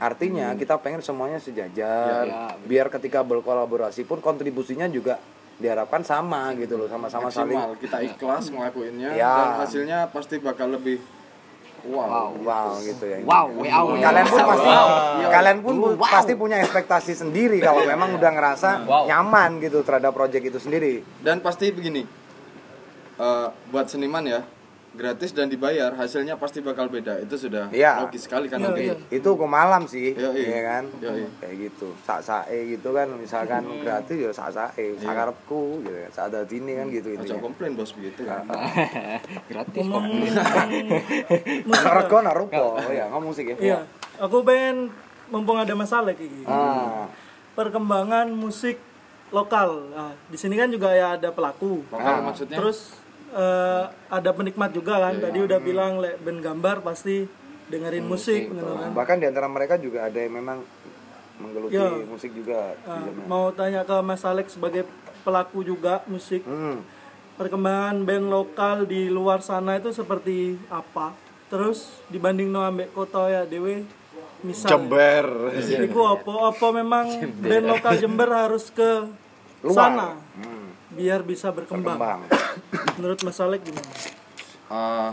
[0.02, 2.26] Artinya kita pengen semuanya sejajar,
[2.66, 5.22] biar ketika berkolaborasi pun kontribusinya juga
[5.58, 9.26] diharapkan sama gitu loh, sama-sama saling kita ikhlas ngelakuinnya Ya.
[9.28, 11.02] dan hasilnya pasti bakal lebih
[11.84, 13.18] wow, wow gitu ya.
[13.22, 13.94] Wow, wow.
[13.96, 14.70] Kalian pun pasti
[15.20, 18.70] kalian pun pu- pasti punya ekspektasi sendiri kalau memang udah ngerasa
[19.04, 21.02] nyaman gitu terhadap project itu sendiri.
[21.20, 22.02] dan pasti begini
[23.16, 24.40] eh, buat seniman ya
[24.98, 28.02] gratis dan dibayar hasilnya pasti bakal beda itu sudah Iya.
[28.02, 28.96] logis sekali kan Iya, nanti iya.
[29.08, 30.42] Itu ke malam sih, Yoi.
[30.42, 30.84] iya kan?
[30.98, 31.22] Yoi.
[31.38, 31.94] Kayak gitu.
[32.02, 36.10] Sak-sae gitu kan misalkan gratis ya sak-sae, sakarepku gitu kan.
[36.10, 37.38] Saat ini kan gitu Ojo intinya.
[37.40, 38.42] komplain bos begitu kan
[39.50, 40.02] Gratis kok.
[41.64, 43.56] Narko narupo, ya ngomong sih ya.
[43.56, 43.78] Iya.
[44.18, 44.90] Aku pengen
[45.28, 46.44] mumpung ada masalah kayak gini.
[46.44, 47.06] Ah,
[47.54, 48.78] Perkembangan musik
[49.28, 49.92] lokal.
[49.92, 51.84] Nah, di sini kan juga ya ada pelaku.
[51.86, 52.96] lokal maksudnya Terus
[53.30, 55.18] eh, ada penikmat juga kan.
[55.18, 57.24] Tadi udah bilang lek ben gambar pasti
[57.68, 58.90] dengerin musik, bener kan?
[58.92, 60.64] bahkan di antara mereka juga ada yang memang
[61.36, 61.84] menggeluti Ya.
[62.02, 63.24] musik juga dalamnya.
[63.28, 64.88] mau tanya ke Mas Alex sebagai
[65.20, 66.42] pelaku juga musik.
[66.42, 66.80] Hmm.
[67.36, 71.12] Perkembangan band lokal di luar sana itu seperti apa?
[71.46, 73.84] Terus dibanding no ambek kota ya dewe
[74.40, 75.52] misal Jember.
[75.54, 77.06] Iku apa apa memang
[77.38, 79.06] band lokal Jember harus ke
[79.60, 79.76] Luar.
[79.76, 80.67] sana Hmm.
[80.98, 81.94] Biar bisa berkembang.
[81.94, 82.20] Berkembang.
[82.98, 83.90] Menurut Mas Alex gimana?
[84.68, 85.10] Eh,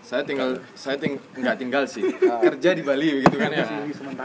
[0.00, 2.02] saya tinggal saya ting nggak tinggal sih
[2.44, 3.62] kerja di Bali begitu kan ya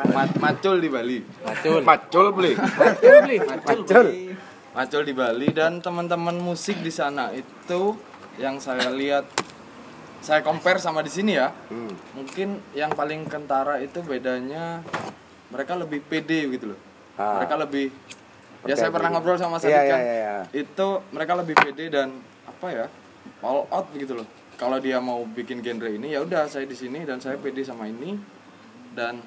[0.07, 1.81] Ma- macul di Bali Macul.
[1.81, 2.53] Macul beli.
[2.57, 4.07] Macul.
[4.71, 7.95] macul di Bali dan teman-teman musik di sana itu
[8.35, 9.23] yang saya lihat
[10.19, 11.93] saya compare sama di sini ya Hmm.
[12.11, 14.81] mungkin yang paling kentara itu bedanya
[15.47, 16.79] mereka lebih pede gitu loh
[17.13, 17.39] Ah.
[17.39, 17.93] mereka lebih
[18.65, 19.99] ya saya pernah ngobrol sama Sadik iya, kan.
[20.01, 20.35] iya, iya.
[20.53, 22.09] itu mereka lebih pede dan
[22.45, 22.85] apa ya
[23.45, 24.27] all out gitu loh.
[24.55, 27.85] Kalau dia mau bikin genre ini ya udah saya di sini dan saya pede sama
[27.89, 28.15] ini.
[28.95, 29.19] Dan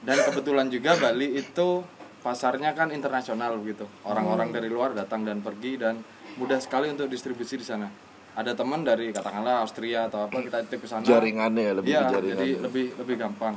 [0.00, 1.84] dan kebetulan juga Bali itu
[2.24, 3.84] pasarnya kan internasional gitu.
[4.08, 6.00] Orang-orang dari luar datang dan pergi dan
[6.40, 7.88] mudah sekali untuk distribusi di sana.
[8.36, 11.04] Ada teman dari katakanlah Austria atau apa kita titip ke sana.
[11.04, 12.32] Jaringannya ya lebih jaringannya.
[12.36, 13.54] jadi lebih lebih gampang.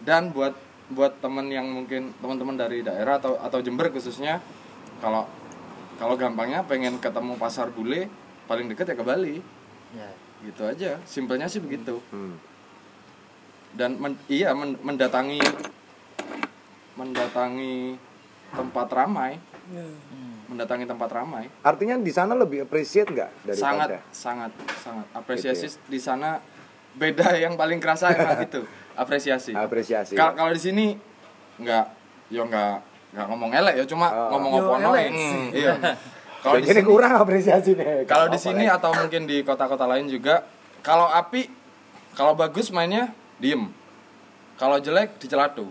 [0.00, 0.56] Dan buat
[0.90, 4.42] buat temen yang mungkin teman-teman dari daerah atau atau Jember khususnya
[4.98, 5.24] kalau
[5.96, 8.10] kalau gampangnya pengen ketemu pasar bule
[8.50, 9.36] paling deket ya ke Bali.
[9.94, 10.10] Ya.
[10.42, 10.98] Gitu aja.
[11.06, 12.02] Simpelnya sih begitu.
[12.10, 12.34] Hmm.
[13.76, 15.38] Dan men- iya men- mendatangi
[16.98, 17.94] mendatangi
[18.50, 19.38] tempat ramai,
[19.70, 19.86] Ya.
[20.50, 24.50] mendatangi tempat ramai Artinya di sana lebih appreciate nggak sangat sangat
[24.82, 26.42] sangat apresiasi di sana
[26.98, 30.14] beda yang paling kerasa emang itu apresiasi Apresiasi.
[30.14, 30.86] Kal- kalau di sini
[31.56, 31.84] nggak
[32.28, 32.74] ya nggak
[33.10, 34.28] nggak ngomong elek ya cuma Oh.
[34.32, 35.04] ngomong Yo, noe.
[35.06, 35.44] sih.
[35.56, 35.74] iya
[36.40, 38.08] Kalau di sini kurang apresiasinya.
[38.08, 40.40] kalau di sini atau mungkin di kota-kota lain juga
[40.80, 41.44] kalau api
[42.12, 43.68] kalau bagus mainnya diem
[44.56, 45.68] kalau jelek dicelatu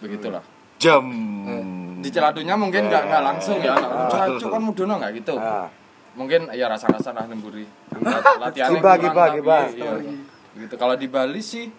[0.00, 0.42] begitulah
[0.76, 1.06] Jam.
[2.00, 3.78] diceladunya mungkin nggak nggak langsung ya
[4.08, 5.70] celatu kan mudono nggak gitu Ah.
[6.14, 7.62] mungkin ya rasa-rasa lah nemburi
[8.36, 9.62] latihannya Gibah, kurang, gibah, tapi gibah.
[9.70, 9.92] iya.
[10.58, 11.70] gitu kalau di Bali sih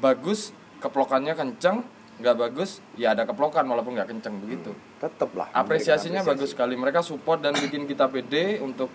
[0.00, 1.84] bagus keplokannya kenceng
[2.16, 5.52] nggak bagus ya ada keplokan walaupun nggak kenceng begitu tetep lah.
[5.52, 8.88] apresiasinya memberikan bagus sekali mereka support dan bikin kita pede untuk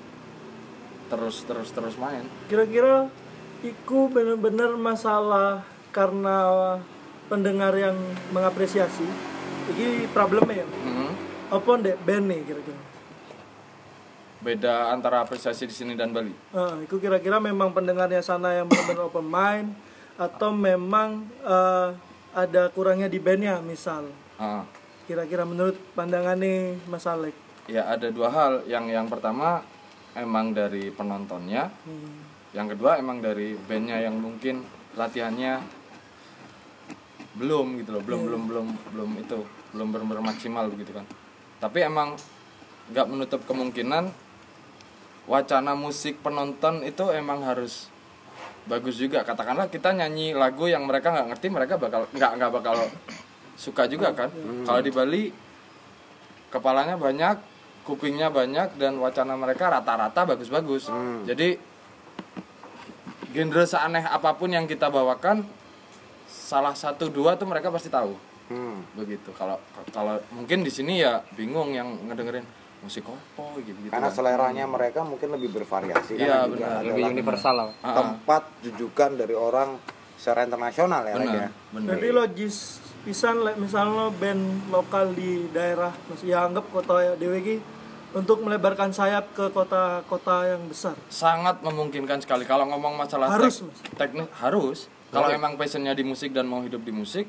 [1.12, 3.06] terus terus terus main Kira-kira
[3.62, 5.62] iku bener-bener masalah
[5.94, 6.80] karena
[7.28, 7.94] pendengar yang
[8.32, 9.06] mengapresiasi.
[9.72, 10.68] Ini problemnya ya.
[10.68, 11.10] Mhm.
[11.52, 12.80] Apa ndek band nih kira-kira?
[14.42, 19.06] beda antara apresiasi di sini dan Bali Nah, itu kira-kira memang pendengarnya sana yang benar-benar
[19.08, 19.70] open mind
[20.16, 21.10] atau memang
[21.42, 21.90] eh,
[22.32, 24.08] ada kurangnya di bandnya misal.
[24.36, 24.64] Ah,
[25.04, 27.36] Kira-kira menurut pandangan nih Mas Alek.
[27.68, 29.62] ya ada dua hal yang yang pertama
[30.14, 32.20] emang dari penontonnya Hmm.
[32.52, 35.62] yang kedua emang dari bandnya yang mungkin latihannya
[37.34, 39.40] belum gitu loh belum belum belum belum itu
[39.72, 41.06] belum benar maksimal begitu kan
[41.60, 42.16] tapi emang
[42.92, 44.12] nggak menutup kemungkinan
[45.26, 47.88] wacana musik penonton itu emang harus
[48.72, 49.28] bagus juga.
[49.28, 52.76] Katakanlah kita nyanyi lagu yang mereka nggak ngerti mereka bakal nggak nggak bakal
[53.60, 54.32] suka juga kan.
[54.64, 55.24] Kalau di Bali
[56.48, 57.36] kepalanya banyak
[57.84, 60.88] kupingnya banyak dan wacana mereka rata-rata bagus-bagus.
[61.28, 61.60] Jadi
[63.36, 65.44] genre seaneh apa pun yang kita bawakan
[66.28, 68.16] salah satu dua tuh mereka pasti tahu.
[68.52, 68.84] Hmm.
[69.00, 69.32] begitu.
[69.32, 69.56] Kalau
[69.96, 72.44] kalau mungkin di sini ya bingung yang ngedengerin
[72.82, 76.82] musik apa gitu gitu Karena seleranya mereka mungkin lebih bervariasi Iya, benar.
[76.82, 77.54] lebih universal.
[77.54, 79.78] lah Ah, tempat jujukan dari orang
[80.16, 81.48] secara internasional ya benar ya.
[81.72, 81.90] benar.
[81.92, 82.56] Jadi logis
[83.02, 87.58] pisan misalnya band lokal di daerah masih ya anggap kota DWG
[88.12, 90.94] untuk melebarkan sayap ke kota-kota yang besar.
[91.08, 92.44] sangat memungkinkan sekali.
[92.44, 94.86] Kalau ngomong masalah Harus, tek- teknik harus.
[95.08, 97.26] Kalau emang passionnya di musik dan mau hidup di musik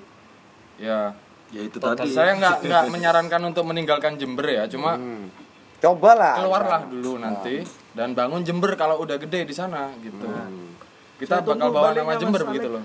[0.77, 1.15] ya
[1.53, 2.09] Ya itu tadi.
[2.09, 5.29] saya nggak nggak menyarankan untuk meninggalkan Jember ya cuma Hmm.
[5.79, 6.39] Cobalah.
[6.39, 7.61] keluarlah dulu nanti
[7.93, 10.25] dan bangun Jember kalau udah gede di sana gitu
[11.19, 12.83] kita Saya bakal tunggu bawa nama Jember begitu loh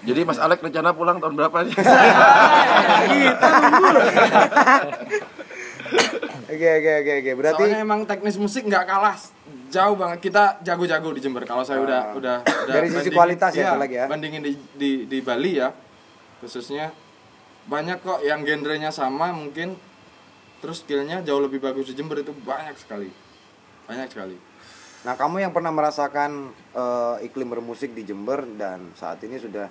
[0.00, 1.74] Jadi Mas Alek rencana pulang tahun berapa nih?
[6.46, 7.30] Oke oke oke oke.
[7.36, 9.16] Berarti soalnya emang teknis musik nggak kalah
[9.66, 13.74] jauh banget kita jago-jago di Jember kalau saya udah udah, udah Dari sisi kualitas ya
[13.74, 14.06] lagi ya.
[14.06, 15.74] bandingin di, di di Bali ya
[16.38, 16.94] khususnya
[17.66, 19.74] banyak kok yang genrenya sama mungkin
[20.62, 23.10] terus skillnya jauh lebih bagus di Jember itu banyak sekali
[23.86, 24.38] banyak sekali
[25.06, 29.70] Nah, kamu yang pernah merasakan eh, iklim bermusik di Jember dan saat ini sudah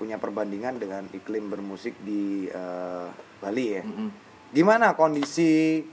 [0.00, 3.06] punya perbandingan dengan iklim bermusik di eh,
[3.36, 3.84] Bali ya.
[3.84, 4.08] Mm-mm.
[4.56, 5.84] Gimana kondisi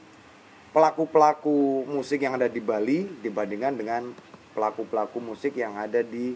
[0.71, 4.15] pelaku-pelaku musik yang ada di Bali dibandingkan dengan
[4.55, 6.31] pelaku-pelaku musik yang ada di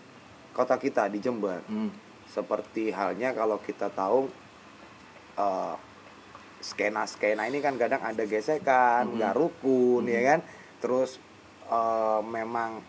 [0.52, 1.64] kota kita di Jember?
[1.64, 1.96] Hmm.
[2.28, 4.28] Seperti halnya kalau kita tahu
[5.38, 5.76] eh,
[6.58, 10.40] skena-skena ini kan kadang ada gesekan, nggak rukun ya kan.
[10.82, 11.22] Terus
[11.70, 12.82] eh, memang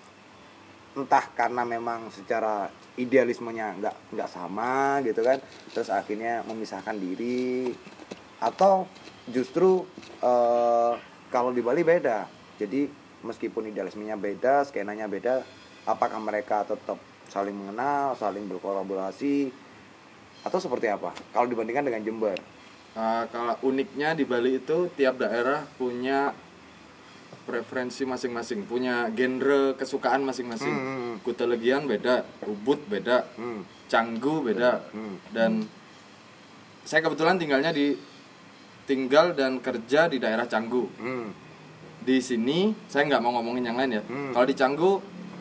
[0.98, 2.66] entah karena memang secara
[2.98, 5.38] idealismenya nggak nggak sama gitu kan
[5.70, 7.70] terus akhirnya memisahkan diri
[8.42, 8.90] atau
[9.30, 9.86] justru
[10.24, 10.92] eh,
[11.28, 12.26] kalau di Bali beda.
[12.58, 12.90] Jadi
[13.22, 15.42] meskipun idealismenya beda skenanya beda
[15.86, 19.50] apakah mereka tetap saling mengenal saling berkolaborasi
[20.46, 22.38] atau seperti apa kalau dibandingkan dengan Jember
[22.98, 26.34] Uh, kalau uniknya di Bali itu tiap daerah punya
[27.46, 30.74] preferensi masing-masing, punya genre kesukaan masing-masing.
[30.74, 31.14] Hmm, hmm, hmm.
[31.22, 33.62] Kuta Legian beda, Ubud beda, Hmm.
[33.86, 35.14] Canggu beda, Hmm.
[35.30, 35.64] dan
[36.82, 37.94] saya kebetulan tinggalnya di
[38.84, 40.90] tinggal dan kerja di daerah Canggu.
[40.98, 41.30] Hmm.
[42.02, 44.02] Di sini saya nggak mau ngomongin yang lain ya.
[44.02, 44.34] Hmm.
[44.34, 44.90] Kalau di Canggu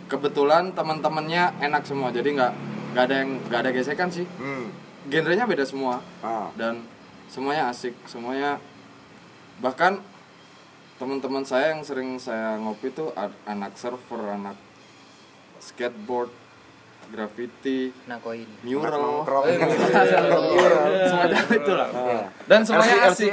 [0.06, 2.54] kebetulan teman-temannya enak semua, jadi nggak
[2.94, 4.30] nggak ada yang nggak ada gesekan sih.
[4.38, 4.86] Hmm.
[5.08, 6.52] Genrenya beda semua Ah.
[6.60, 6.84] dan
[7.32, 8.60] semuanya asik semuanya
[9.64, 10.04] bahkan
[11.00, 13.16] teman-teman saya yang sering saya ngopi tuh
[13.48, 14.58] anak surfer anak
[15.64, 16.32] skateboard
[17.08, 18.46] graffiti Nah koin.
[18.62, 19.24] mural.
[19.24, 19.46] Nongkrong.
[21.10, 21.88] semacam itulah
[22.46, 23.32] dan semuanya asik.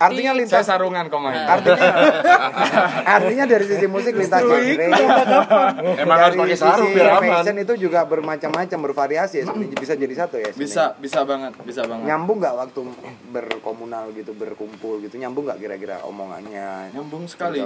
[0.00, 1.90] Artinya saya lintas sarungan kemarin artinya
[3.20, 4.80] artinya dari sisi musik lintas genre
[6.00, 7.28] Emang dari harus pakai sarung biar aman.
[7.28, 9.44] fashion itu juga bermacam-macam bervariasi ya
[9.76, 12.08] bisa jadi satu ya bisa bisa banget bisa banget.
[12.08, 12.80] Nyambung nggak waktu
[13.30, 15.14] berkomunal gitu berkumpul gitu?
[15.16, 16.92] Nyambung nggak kira-kira omongannya?
[16.96, 17.60] Nyambung sekali.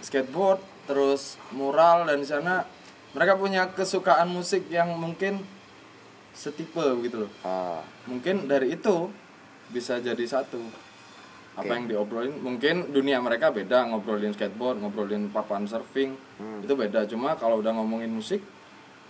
[0.00, 2.64] Skateboard terus mural dan di sana
[3.12, 5.44] mereka punya kesukaan musik yang mungkin
[6.32, 9.12] setipe gitu loh Ah, mungkin dari itu
[9.68, 10.58] bisa jadi satu
[11.54, 16.62] apa yang diobrolin mungkin dunia mereka beda ngobrolin skateboard ngobrolin papan surfing Hmm.
[16.62, 18.38] itu beda cuma kalau udah ngomongin musik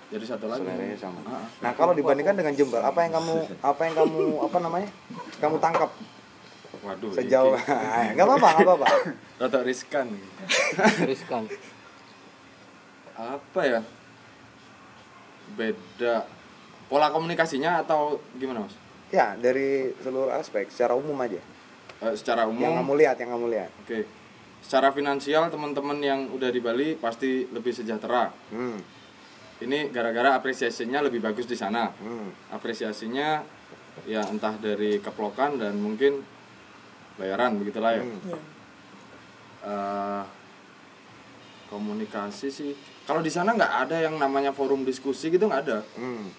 [0.08, 0.64] jadi satu lagi
[0.96, 1.20] sama.
[1.22, 1.44] Ah, ah.
[1.60, 4.88] Nah, kalau dibandingkan dengan Jember, apa yang kamu apa yang kamu apa namanya?
[5.36, 5.92] Kamu tangkap
[6.84, 8.14] waduh sejauh iki.
[8.14, 8.88] nggak apa-apa, nggak apa-apa.
[9.40, 10.06] rada riskan
[11.06, 11.44] Riskan.
[13.18, 13.80] apa ya
[15.58, 16.22] beda
[16.86, 18.74] pola komunikasinya atau gimana mas
[19.08, 21.40] Ya, dari seluruh aspek secara umum aja.
[22.04, 23.70] Eh, secara umum Yang kamu lihat, yang kamu lihat.
[23.80, 24.04] Oke.
[24.60, 28.28] Secara finansial teman-teman yang udah di Bali pasti lebih sejahtera.
[28.52, 28.76] Hmm.
[29.64, 31.88] Ini gara-gara apresiasinya lebih bagus di sana.
[31.88, 32.52] Hmm.
[32.52, 33.40] Apresiasinya
[34.04, 36.20] ya entah dari keplokan dan mungkin
[37.18, 38.02] bayaran begitulah ya.
[38.06, 38.40] Hmm.
[39.68, 40.22] Eh,
[41.68, 42.72] komunikasi sih.
[43.04, 45.78] Kalau di sana nggak ada yang namanya forum diskusi gitu nggak ada.
[45.98, 46.30] Hmm.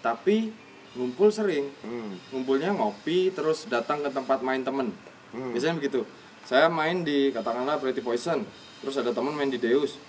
[0.00, 0.48] Tapi
[0.96, 1.68] ngumpul sering.
[1.84, 2.16] Hmm.
[2.32, 4.94] Ngumpulnya ngopi terus datang ke tempat main temen.
[5.34, 5.52] Hmm.
[5.52, 6.06] Biasanya begitu.
[6.46, 8.42] Saya main di katakanlah Pretty Poison,
[8.80, 10.00] terus ada teman main di Deus.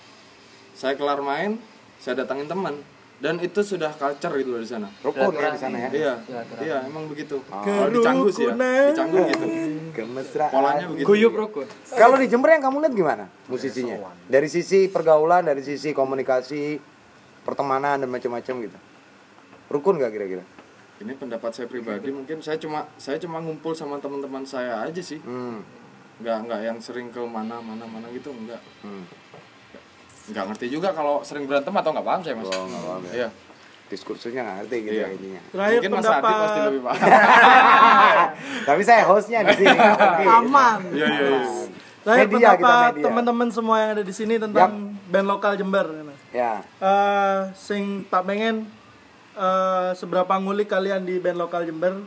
[0.72, 1.60] Saya kelar main,
[2.00, 2.80] saya datangin teman.
[3.22, 4.90] Dan itu sudah culture gitu loh di sana.
[4.98, 5.90] Rukun ya di sana ya.
[5.94, 6.14] Iya,
[6.58, 7.38] iya emang begitu.
[7.46, 8.54] Kalau di Canggu sih ya,
[8.90, 9.46] di Canggu gitu.
[9.94, 10.50] Kemesraan.
[10.50, 11.06] Polanya begitu.
[11.06, 11.66] Guyup rukun.
[11.94, 13.94] Kalau di Jember yang kamu lihat gimana musisinya?
[14.26, 16.82] Dari sisi pergaulan, dari sisi komunikasi,
[17.46, 18.78] pertemanan dan macam-macam gitu.
[19.70, 20.42] Rukun gak kira-kira?
[20.98, 25.22] Ini pendapat saya pribadi mungkin saya cuma saya cuma ngumpul sama teman-teman saya aja sih.
[25.22, 25.62] Hmm.
[26.18, 28.62] Nggak nggak yang sering ke mana mana mana gitu enggak.
[28.82, 29.06] Hmm.
[30.32, 32.48] Nggak ngerti juga kalau sering berantem atau nggak paham saya mas.
[32.48, 33.12] Oh, nggak paham ya.
[33.12, 33.28] Iya.
[33.92, 35.04] Diskursusnya nggak ngerti gitu Iya.
[35.04, 35.40] ya intinya.
[35.52, 37.00] Terakhir Mungkin Mas Adi pendapat pasti lebih paham.
[38.68, 39.78] Tapi saya hostnya di sini.
[39.92, 40.26] mungkin.
[40.26, 40.80] aman.
[40.90, 41.28] Iya iya.
[41.28, 41.40] iya.
[42.02, 44.70] Terakhir Media, kita pendapat teman-teman semua yang ada di sini tentang
[45.06, 45.86] band lokal Jember.
[46.32, 46.64] Ya.
[46.80, 48.66] Eh, sing tak pengen
[49.36, 52.02] eh, seberapa ngulik kalian di band lokal Jember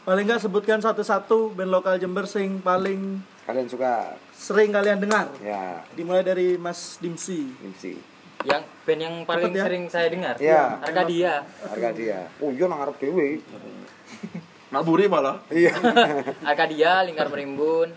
[0.00, 5.82] paling nggak sebutkan satu-satu band lokal Jember sing paling Kalian suka sering kalian dengar ya
[5.92, 7.98] dimulai dari Mas Dimsi MC.
[8.40, 9.64] Yang band yang paling ya.
[9.66, 10.34] sering saya dengar.
[10.36, 10.80] Iya.
[10.80, 11.44] Arkadia.
[11.60, 12.18] Harga dia.
[12.38, 13.28] Oh iya nang ngarep dewe.
[14.72, 15.42] Naburi malah.
[15.50, 15.74] Iya.
[16.48, 17.90] Arkadia, Lingkar Merimbun,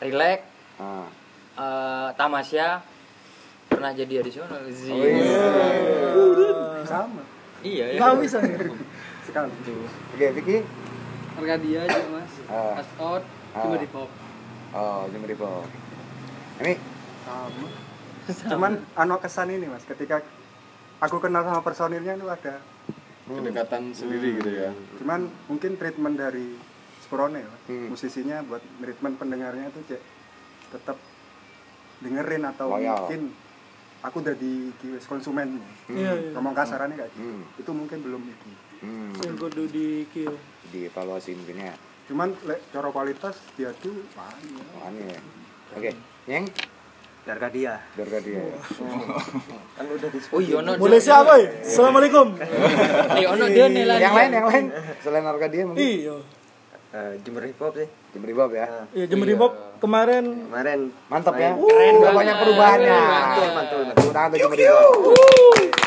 [0.00, 0.40] Relax,
[0.80, 1.06] Ah.
[1.54, 2.80] eh, Tamasya
[3.68, 4.66] pernah jadi additional.
[4.66, 4.90] Zi.
[4.90, 5.46] Oh, iya.
[6.88, 7.22] sama
[7.62, 7.98] Iya, iya.
[8.02, 8.58] nggak bisa nih
[9.22, 9.46] sekali
[10.10, 10.56] Oke, Vicky.
[11.38, 12.32] Arkadia aja mas.
[12.50, 12.74] Ah.
[12.74, 13.22] Mas Out,
[13.54, 13.62] Ah.
[13.62, 14.10] cuma di pop.
[14.72, 15.64] Oh, Jember Ipo.
[16.58, 16.74] Ini
[17.22, 17.68] sama
[18.22, 20.22] cuman anu kesan ini mas ketika
[20.98, 22.62] aku kenal sama personilnya itu ada
[23.24, 24.70] Kedekatan sendiri gitu ya.
[24.98, 26.54] cuman mungkin treatment dari
[27.00, 27.62] Sporone Mas.
[27.66, 27.90] Hmm.
[27.90, 30.02] musisinya buat treatment pendengarnya itu cek
[30.70, 30.96] tetap
[31.98, 32.94] dengerin atau Loyal.
[32.96, 33.22] mungkin
[34.00, 35.58] aku udah di kiwis konsumen
[35.88, 36.30] Iya, iya.
[36.32, 37.22] ngomong kasarannya kayak gitu.
[37.22, 37.42] Hmm.
[37.56, 38.48] itu mungkin belum itu
[38.80, 40.34] hmm, yang kudu di kill
[40.70, 41.74] dievaluasi mungkin ya.
[42.12, 44.04] Cuman le, cara kualitas dia tuh
[44.92, 45.20] ini ya.
[45.72, 45.90] Oke,
[46.28, 46.44] Yang
[47.22, 47.78] Darga dia.
[47.94, 48.42] Darga dia.
[50.28, 50.74] Oh iya, ono.
[50.74, 53.96] mulai siapa ya Assalamualaikum Eh, ono dia nih lah.
[53.96, 54.64] Yang lain, yang lain.
[55.00, 56.18] Selain Arkadia mungkin iya
[56.92, 57.88] Eh, Jember Hip Hop sih.
[58.12, 58.84] Jember Ibo ya.
[58.92, 61.56] iya Jember Hip Hop kemarin Kemarin Mantap ya.
[61.56, 62.18] Keren Udah banget.
[62.18, 62.98] banyak perubahannya.
[63.00, 64.04] Mantul, mantul, mantul.
[64.04, 64.82] Udah untuk Jember Ibo.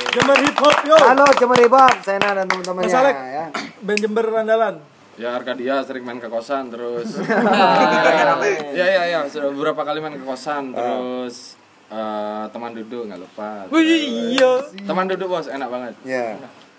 [0.10, 3.46] Jember Hip Hop yo Halo Jember Ibo, Sena dan teman-temannya ya.
[3.78, 4.76] band Jember andalan
[5.16, 7.16] Ya Arkadia sering main ke kosan terus.
[8.76, 11.56] Iya iya iya sudah beberapa kali main ke kosan terus
[11.88, 13.64] eh, teman duduk nggak lupa.
[13.72, 14.60] Wih, iya.
[14.84, 15.94] Teman duduk bos enak banget.
[16.04, 16.36] Ya.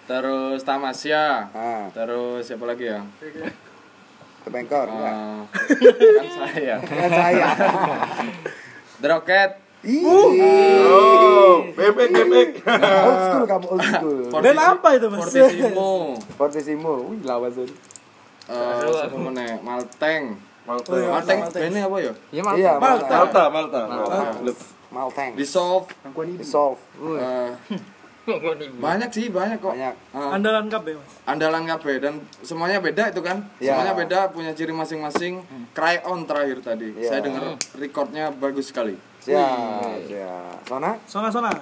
[0.06, 1.50] Terus Tamasya.
[1.50, 3.00] Ah, Terus siapa lagi ya?
[4.44, 5.14] Tebengkor enggak?
[5.16, 5.40] Eh,
[6.14, 6.76] kan saya.
[6.78, 7.46] Dengan saya.
[9.02, 9.50] The Rocket.
[9.82, 10.02] Ih.
[10.02, 12.48] Oh, bebek bebek.
[12.66, 14.18] Old school kamu old school.
[14.34, 15.90] band apa itu mas Fortissimo.
[16.36, 16.92] Fortissimo.
[17.10, 17.50] Wih, lawan
[18.46, 19.42] Eh, siapa mana?
[19.60, 20.22] Malteng.
[20.62, 20.90] Malta.
[20.90, 21.08] Oh, iya.
[21.10, 21.72] Malteng Malteng.
[21.78, 22.12] apa ya?
[22.30, 22.72] Iya, Malta.
[22.78, 23.80] Malta, Malta.
[24.88, 25.30] Malteng.
[25.34, 25.86] Dissolve.
[26.38, 26.78] Dissolve.
[26.98, 27.50] Eh,
[28.76, 29.70] banyak sih banyak kok.
[29.70, 29.94] Banyak.
[29.94, 33.78] Eh, andalan KB mas andalan KB dan semuanya beda itu kan Ya.
[33.78, 37.06] semuanya beda punya ciri masing-masing cry on terakhir tadi Ya.
[37.08, 40.58] saya dengar recordnya bagus sekali Siap, siap.
[40.66, 40.98] Sona?
[41.04, 41.54] sona sona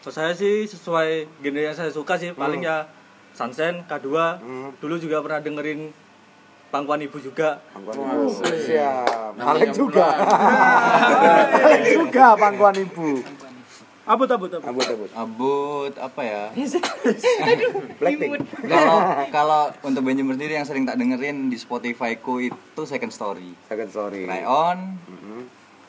[0.00, 2.84] Kalau saya sih sesuai genre yang saya suka sih paling ya
[3.32, 4.68] Sansen K2 Hmm.
[4.76, 5.88] dulu juga pernah dengerin
[6.70, 8.30] Pangkuan Ibu juga Pangkuan Ibu.
[8.46, 9.30] Siap.
[9.34, 10.06] Namanya Alek juga.
[11.66, 13.10] Alek juga pangkuan Ibu.
[14.10, 15.10] abut abut abut Abut abut.
[15.14, 16.42] Abut apa ya?
[17.98, 18.42] Blackpink.
[18.66, 18.98] Kalau
[19.30, 23.54] kalau untuk band Jember sendiri yang sering tak dengerin di Spotify ku itu Second Story.
[23.70, 24.26] Second story.
[24.26, 24.98] Cry On,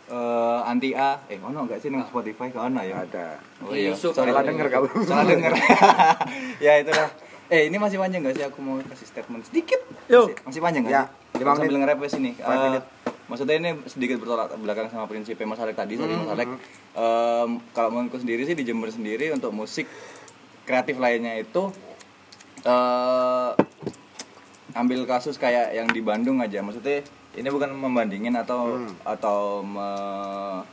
[0.05, 3.01] eh, Anti A, eh ono enggak sih nang Spotify kau ono ya?
[3.05, 3.41] Ada.
[3.65, 3.97] Oh iya.
[3.97, 4.87] Salah denger kamu.
[5.01, 5.53] Salah denger.
[6.65, 7.09] ya itulah.
[7.51, 9.83] Eh ini masih panjang gak sih aku mau kasih statement sedikit?
[10.07, 10.31] Yo.
[10.31, 10.91] Masih, masih panjang kan?
[10.91, 11.03] Ya,
[11.35, 11.79] lima Sambil menit.
[11.83, 12.31] nge-rap wes ini.
[12.33, 12.85] Five Eh, minute.
[13.27, 16.47] maksudnya ini sedikit bertolak belakang sama prinsipnya Mas Alek tadi sorry Mas Alek
[16.91, 19.87] Em, kalau menurutku sendiri sih di Jember sendiri untuk musik
[20.61, 21.71] kreatif lainnya itu
[22.61, 23.49] eh
[24.73, 30.67] ambil kasus kayak yang di Bandung aja maksudnya ini bukan membandingin atau atau me-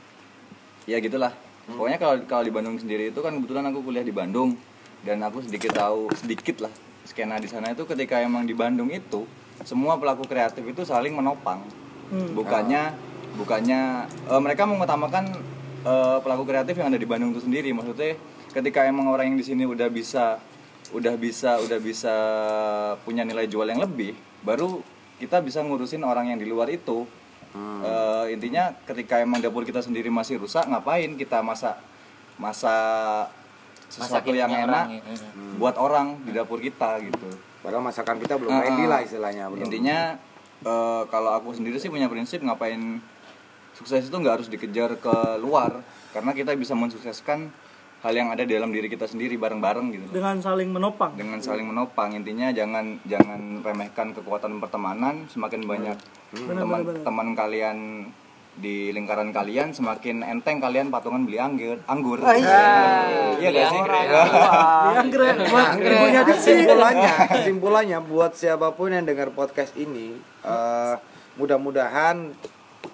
[0.85, 1.31] ya gitulah
[1.68, 4.59] pokoknya kalau kalau di Bandung sendiri itu kan kebetulan aku kuliah di Bandung
[5.07, 6.72] dan aku sedikit tahu sedikit lah
[7.09, 9.24] skena di sana itu ketika emang di Bandung itu
[9.66, 11.64] semua pelaku kreatif itu saling menopang.
[12.36, 12.94] Bukannya
[13.34, 15.34] bukannya eh, mereka mengutamakan
[15.82, 17.72] eh, pelaku kreatif yang ada di Bandung itu sendiri.
[17.74, 18.14] Maksudnya
[18.53, 20.38] ketika emang orang yang di sini udah bisa
[20.92, 22.14] udah bisa udah bisa
[23.05, 24.80] punya nilai jual yang lebih baru
[25.20, 27.09] kita bisa ngurusin orang yang di luar itu.
[27.59, 31.80] Eh, intinya ketika emang dapur kita sendiri masih rusak ngapain kita masak
[32.38, 33.32] masak
[33.89, 35.28] sesuatu Masakin yang enak orang, iya.
[35.57, 37.28] buat orang di dapur kita gitu.
[37.59, 38.89] Padahal masakan kita belum Ah, ready ah.
[38.89, 39.64] lah istilahnya belum.
[39.64, 39.99] intinya
[40.61, 43.01] eh, kalau aku sendiri sih punya prinsip ngapain
[43.72, 45.80] sukses itu nggak harus dikejar ke luar.
[46.09, 47.49] Karena kita bisa mensukseskan
[47.99, 50.07] hal yang ada di dalam diri kita sendiri bareng-bareng gitu.
[50.12, 51.14] Dengan saling menopang.
[51.14, 52.14] Dengan saling menopang.
[52.14, 55.26] Intinya jangan jangan remehkan kekuatan pertemanan.
[55.26, 55.97] Semakin banyak
[56.28, 57.03] Benar, teman benar, benar.
[57.03, 57.78] teman kalian
[58.59, 62.18] di lingkaran kalian semakin enteng kalian patungan beli anggur anggur.
[62.20, 62.62] Ah, iya.
[63.38, 63.80] iya gak sih?
[64.98, 65.36] yang keren
[65.78, 70.94] ibunya diksi kesimpulannya kesimpulannya buat siapa pun yang dengar podcast ini eh,
[71.38, 72.34] mudah-mudahan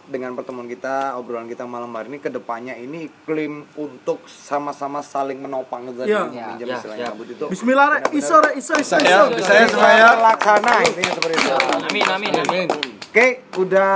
[0.04, 5.40] dengan pertemuan kita obrolan kita malam hari ini ke depannya ini iklim untuk sama-sama saling
[5.40, 6.28] menopang tadi Iya.
[6.28, 7.06] minjem Iya, istilahnya.
[7.08, 9.40] Kabut itu Bismillah iso iso iso Saya, iso.
[9.40, 11.52] saya supaya laksana intinya seperti itu.
[11.56, 12.32] Amin amin.
[12.36, 12.93] Amin.
[13.14, 13.94] Oke udah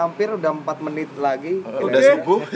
[0.00, 1.60] hampir udah 4 menit lagi.
[1.60, 2.40] Udah subuh.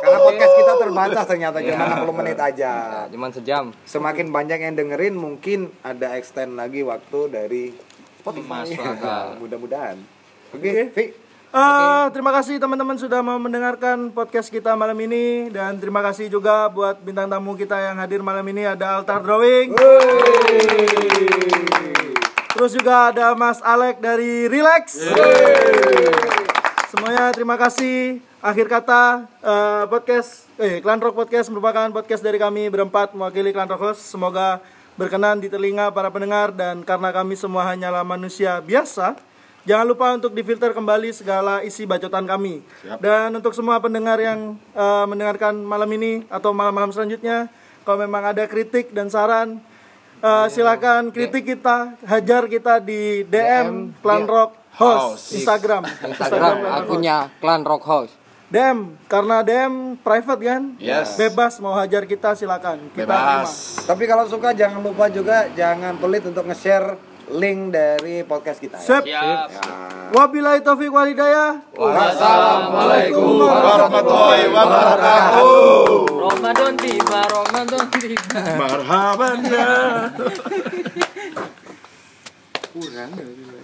[0.00, 2.72] karena podcast kita terbatas ternyata cuma 60 menit aja.
[3.12, 3.68] Cuman sejam.
[3.84, 7.76] semakin banyak yang dengerin mungkin ada extend lagi waktu dari
[8.24, 8.64] Spotify.
[8.80, 9.44] Akal.
[9.44, 10.00] mudah-mudahan.
[10.56, 15.50] Oke Vi Eh, terima kasih teman-teman sudah mau mendengarkan podcast kita malam ini.
[15.50, 18.70] Dan terima kasih juga buat bintang tamu kita yang hadir malam ini.
[18.70, 19.74] Ada Altar Drawing.
[22.60, 25.00] Terus juga ada Mas Alek dari Relax.
[26.92, 28.20] Semuanya terima kasih.
[28.36, 33.64] Akhir kata eh, podcast eh Klan Rock Podcast merupakan podcast dari kami berempat mewakili Klan
[33.64, 34.12] Rock Host.
[34.12, 34.60] Semoga
[35.00, 39.16] berkenan di telinga para pendengar dan karena kami semua hanyalah manusia biasa,
[39.64, 42.60] jangan lupa untuk difilter kembali segala isi bacotan kami.
[43.00, 47.48] Dan untuk semua pendengar yang eh, mendengarkan malam ini atau malam-malam selanjutnya,
[47.88, 49.64] kalau memang ada kritik dan saran
[50.20, 55.82] eh, silakan kritik kita, hajar kita di DM Klan Rock Host Instagram.
[55.84, 56.78] Instagram Rock Host.
[56.84, 58.12] akunnya Clan Rock House.
[58.50, 60.62] DM karena DM private kan?
[60.82, 61.14] Yes.
[61.14, 62.90] Bebas mau hajar kita silakan.
[62.90, 63.84] Kita Bebas.
[63.86, 68.86] tapi kalau suka jangan lupa juga jangan pelit untuk nge-share link dari podcast kita ya.
[68.86, 69.04] Sip.
[70.10, 71.62] Wabillahi taufik walhidayah.
[71.78, 75.84] Wassalamualaikum warahmatullahi wabarakatuh.
[76.10, 78.42] Ramadan tiba, Ramadan tiba.
[78.58, 79.70] Marhaban ya.
[82.70, 83.59] kurang dari